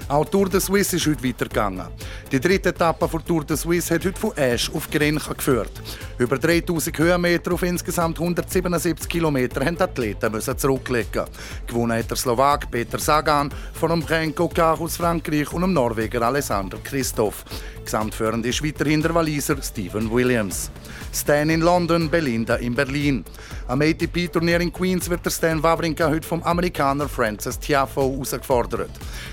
Auch 0.09 0.23
Tour 0.23 0.47
de 0.47 0.61
Suisse 0.61 0.95
ist 0.95 1.05
heute 1.05 1.21
weitergegangen. 1.27 1.85
Die 2.31 2.39
dritte 2.39 2.69
Etappe 2.69 3.09
der 3.11 3.25
Tour 3.25 3.43
de 3.43 3.57
Suisse 3.57 3.93
hat 3.93 4.05
heute 4.05 4.17
von 4.17 4.31
Asch 4.37 4.71
auf 4.73 4.89
Grencha 4.89 5.33
geführt. 5.33 5.71
Über 6.17 6.37
3000 6.37 6.97
Höhenmeter 6.97 7.51
auf 7.51 7.63
insgesamt 7.63 8.17
177 8.17 9.09
Kilometer 9.09 9.65
haben 9.65 9.75
die 9.75 9.83
Athleten 9.83 10.57
zurücklegen. 10.57 11.25
Gewonnen 11.67 11.97
hat 11.99 12.09
der 12.09 12.15
Slowak 12.15 12.71
Peter 12.71 12.99
Sagan 12.99 13.51
vor 13.73 13.89
dem 13.89 14.01
Renko 14.01 14.47
Kach 14.47 14.79
aus 14.79 14.95
Frankreich 14.95 15.51
und 15.51 15.63
dem 15.63 15.73
Norweger 15.73 16.21
Alexander 16.21 16.77
Christoph. 16.81 17.43
Gesamtführend 17.87 18.45
ist 18.45 18.61
weiterhin 18.61 19.01
der 19.01 19.15
Waliser 19.15 19.55
Stephen 19.61 20.11
Williams. 20.11 20.69
Stan 21.13 21.49
in 21.49 21.61
London, 21.61 22.09
Belinda 22.09 22.55
in 22.55 22.75
Berlin. 22.75 23.23
Am 23.65 23.81
ATP-Turnier 23.81 24.59
in 24.59 24.73
Queens 24.73 25.09
wird 25.09 25.23
der 25.23 25.31
Stan 25.31 25.63
Wawrinka 25.63 26.09
heute 26.09 26.27
vom 26.27 26.43
Amerikaner 26.43 27.07
Francis 27.07 27.57
Tiafoe 27.57 28.11
herausgefordert. 28.11 28.89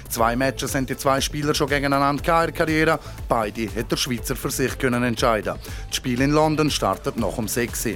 Zwei 0.09 0.37
Matches 0.37 0.71
sind 0.71 0.89
die 0.89 0.97
zwei 0.97 1.21
Spieler 1.21 1.53
schon 1.53 1.69
gegeneinander 1.69 2.45
in 2.45 2.55
Karriere. 2.55 3.01
Beide 3.29 3.67
hat 3.75 3.91
der 3.91 3.97
Schweizer 3.97 4.37
für 4.37 4.53
sich 4.53 4.79
können 4.79 5.03
entscheiden. 5.03 5.55
Das 5.89 5.97
Spiel 5.97 6.21
in 6.21 6.31
London 6.31 6.71
startet 6.71 7.17
noch 7.17 7.37
um 7.37 7.49
6 7.49 7.87
Uhr. 7.87 7.93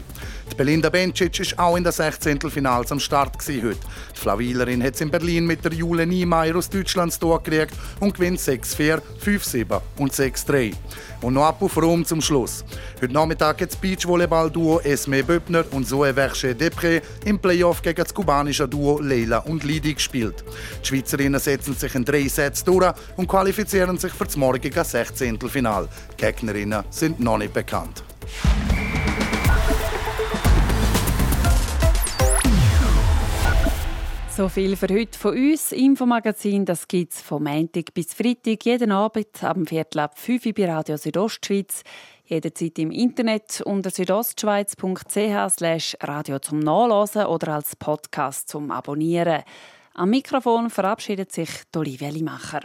Die 0.51 0.55
Belinda 0.55 0.89
Bencic 0.91 1.41
ist 1.41 1.59
auch 1.59 1.77
in 1.77 1.85
der 1.85 1.93
16. 1.93 2.41
Finals 2.51 2.91
am 2.91 2.99
Start 2.99 3.37
heute. 3.47 3.77
Die 4.15 4.19
Flawilerin 4.19 4.83
hat 4.83 4.95
es 4.95 5.01
in 5.01 5.11
Berlin 5.11 5.47
mit 5.47 5.65
der 5.65 5.73
Jule 5.73 6.07
Niemeyer 6.07 6.57
aus 6.57 6.69
Deutschland 6.69 7.13
zu 7.13 7.29
gekriegt 7.29 7.75
und 8.01 8.15
gewinnt 8.15 8.39
6-4, 8.39 9.01
5-7 9.25 9.81
und 9.99 10.13
6-3. 10.13 10.75
Und 11.21 11.35
noch 11.35 11.45
ab 11.45 11.63
auf 11.63 11.77
Rom 11.77 12.05
zum 12.05 12.21
Schluss. 12.21 12.65
Heute 13.01 13.13
Nachmittag 13.13 13.61
hat 13.61 13.71
das 13.71 13.77
Beachvolleyball-Duo 13.77 14.81
Esme 14.81 15.23
Böbner 15.23 15.65
und 15.71 15.87
Zoe 15.87 16.15
Verche 16.15 16.55
Depré 16.55 17.03
im 17.25 17.39
Playoff 17.39 17.83
gegen 17.83 18.03
das 18.03 18.15
kubanische 18.15 18.69
Duo 18.69 19.01
Leila 19.01 19.39
und 19.39 19.65
Lidi 19.65 19.95
gespielt. 19.95 20.45
Die 20.83 20.87
Schweizerinnen 20.89 21.41
setzen 21.41 21.75
sich 21.75 21.95
in 21.95 22.05
drei 22.05 22.27
Sätzen 22.29 22.65
durch 22.67 22.93
und 23.17 23.29
qualifizieren 23.29 23.99
sich 23.99 24.13
für 24.13 24.25
das 24.25 24.37
morgige 24.37 24.83
16. 24.83 25.39
Final. 25.41 25.89
Die 26.13 26.25
Gegnerinnen 26.25 26.85
sind 26.91 27.21
noch 27.21 27.39
nicht 27.39 27.53
bekannt. 27.53 28.03
So 34.39 34.49
viel 34.49 34.77
für 34.77 34.87
heute 34.87 35.19
von 35.19 35.37
uns. 35.37 35.73
Infomagazin, 35.73 36.65
das 36.65 36.87
gibt 36.87 37.13
es 37.13 37.21
von 37.21 37.43
Montag 37.43 37.93
bis 37.93 38.15
Freitag, 38.15 38.65
jeden 38.65 38.93
Abend 38.93 39.43
am 39.43 39.67
Viertel 39.67 39.99
ab 39.99 40.17
5 40.17 40.47
Uhr 40.47 40.53
bei 40.53 40.73
Radio 40.73 40.97
Südostschweiz. 40.97 41.83
Jederzeit 42.25 42.79
im 42.79 42.93
Internet 42.93 43.61
unter 43.63 43.91
südostschweiz.ch 43.91 45.97
radio 46.05 46.39
zum 46.39 46.61
Nachlesen 46.61 47.27
oder 47.27 47.55
als 47.55 47.75
Podcast 47.75 48.49
zum 48.49 48.71
Abonnieren. 48.71 49.43
Am 49.95 50.11
Mikrofon 50.11 50.71
verabschiedet 50.71 51.33
sich 51.33 51.51
Olivia 51.75 52.11
Limacher. 52.11 52.61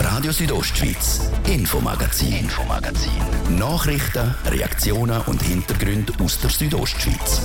Radio 0.00 0.32
Südostschweiz, 0.32 1.30
Infomagazin, 1.46 2.32
Infomagazin. 2.32 3.12
Nachrichten, 3.56 4.34
Reaktionen 4.46 5.22
und 5.26 5.40
Hintergründe 5.42 6.12
aus 6.20 6.40
der 6.40 6.50
Südostschweiz. 6.50 7.40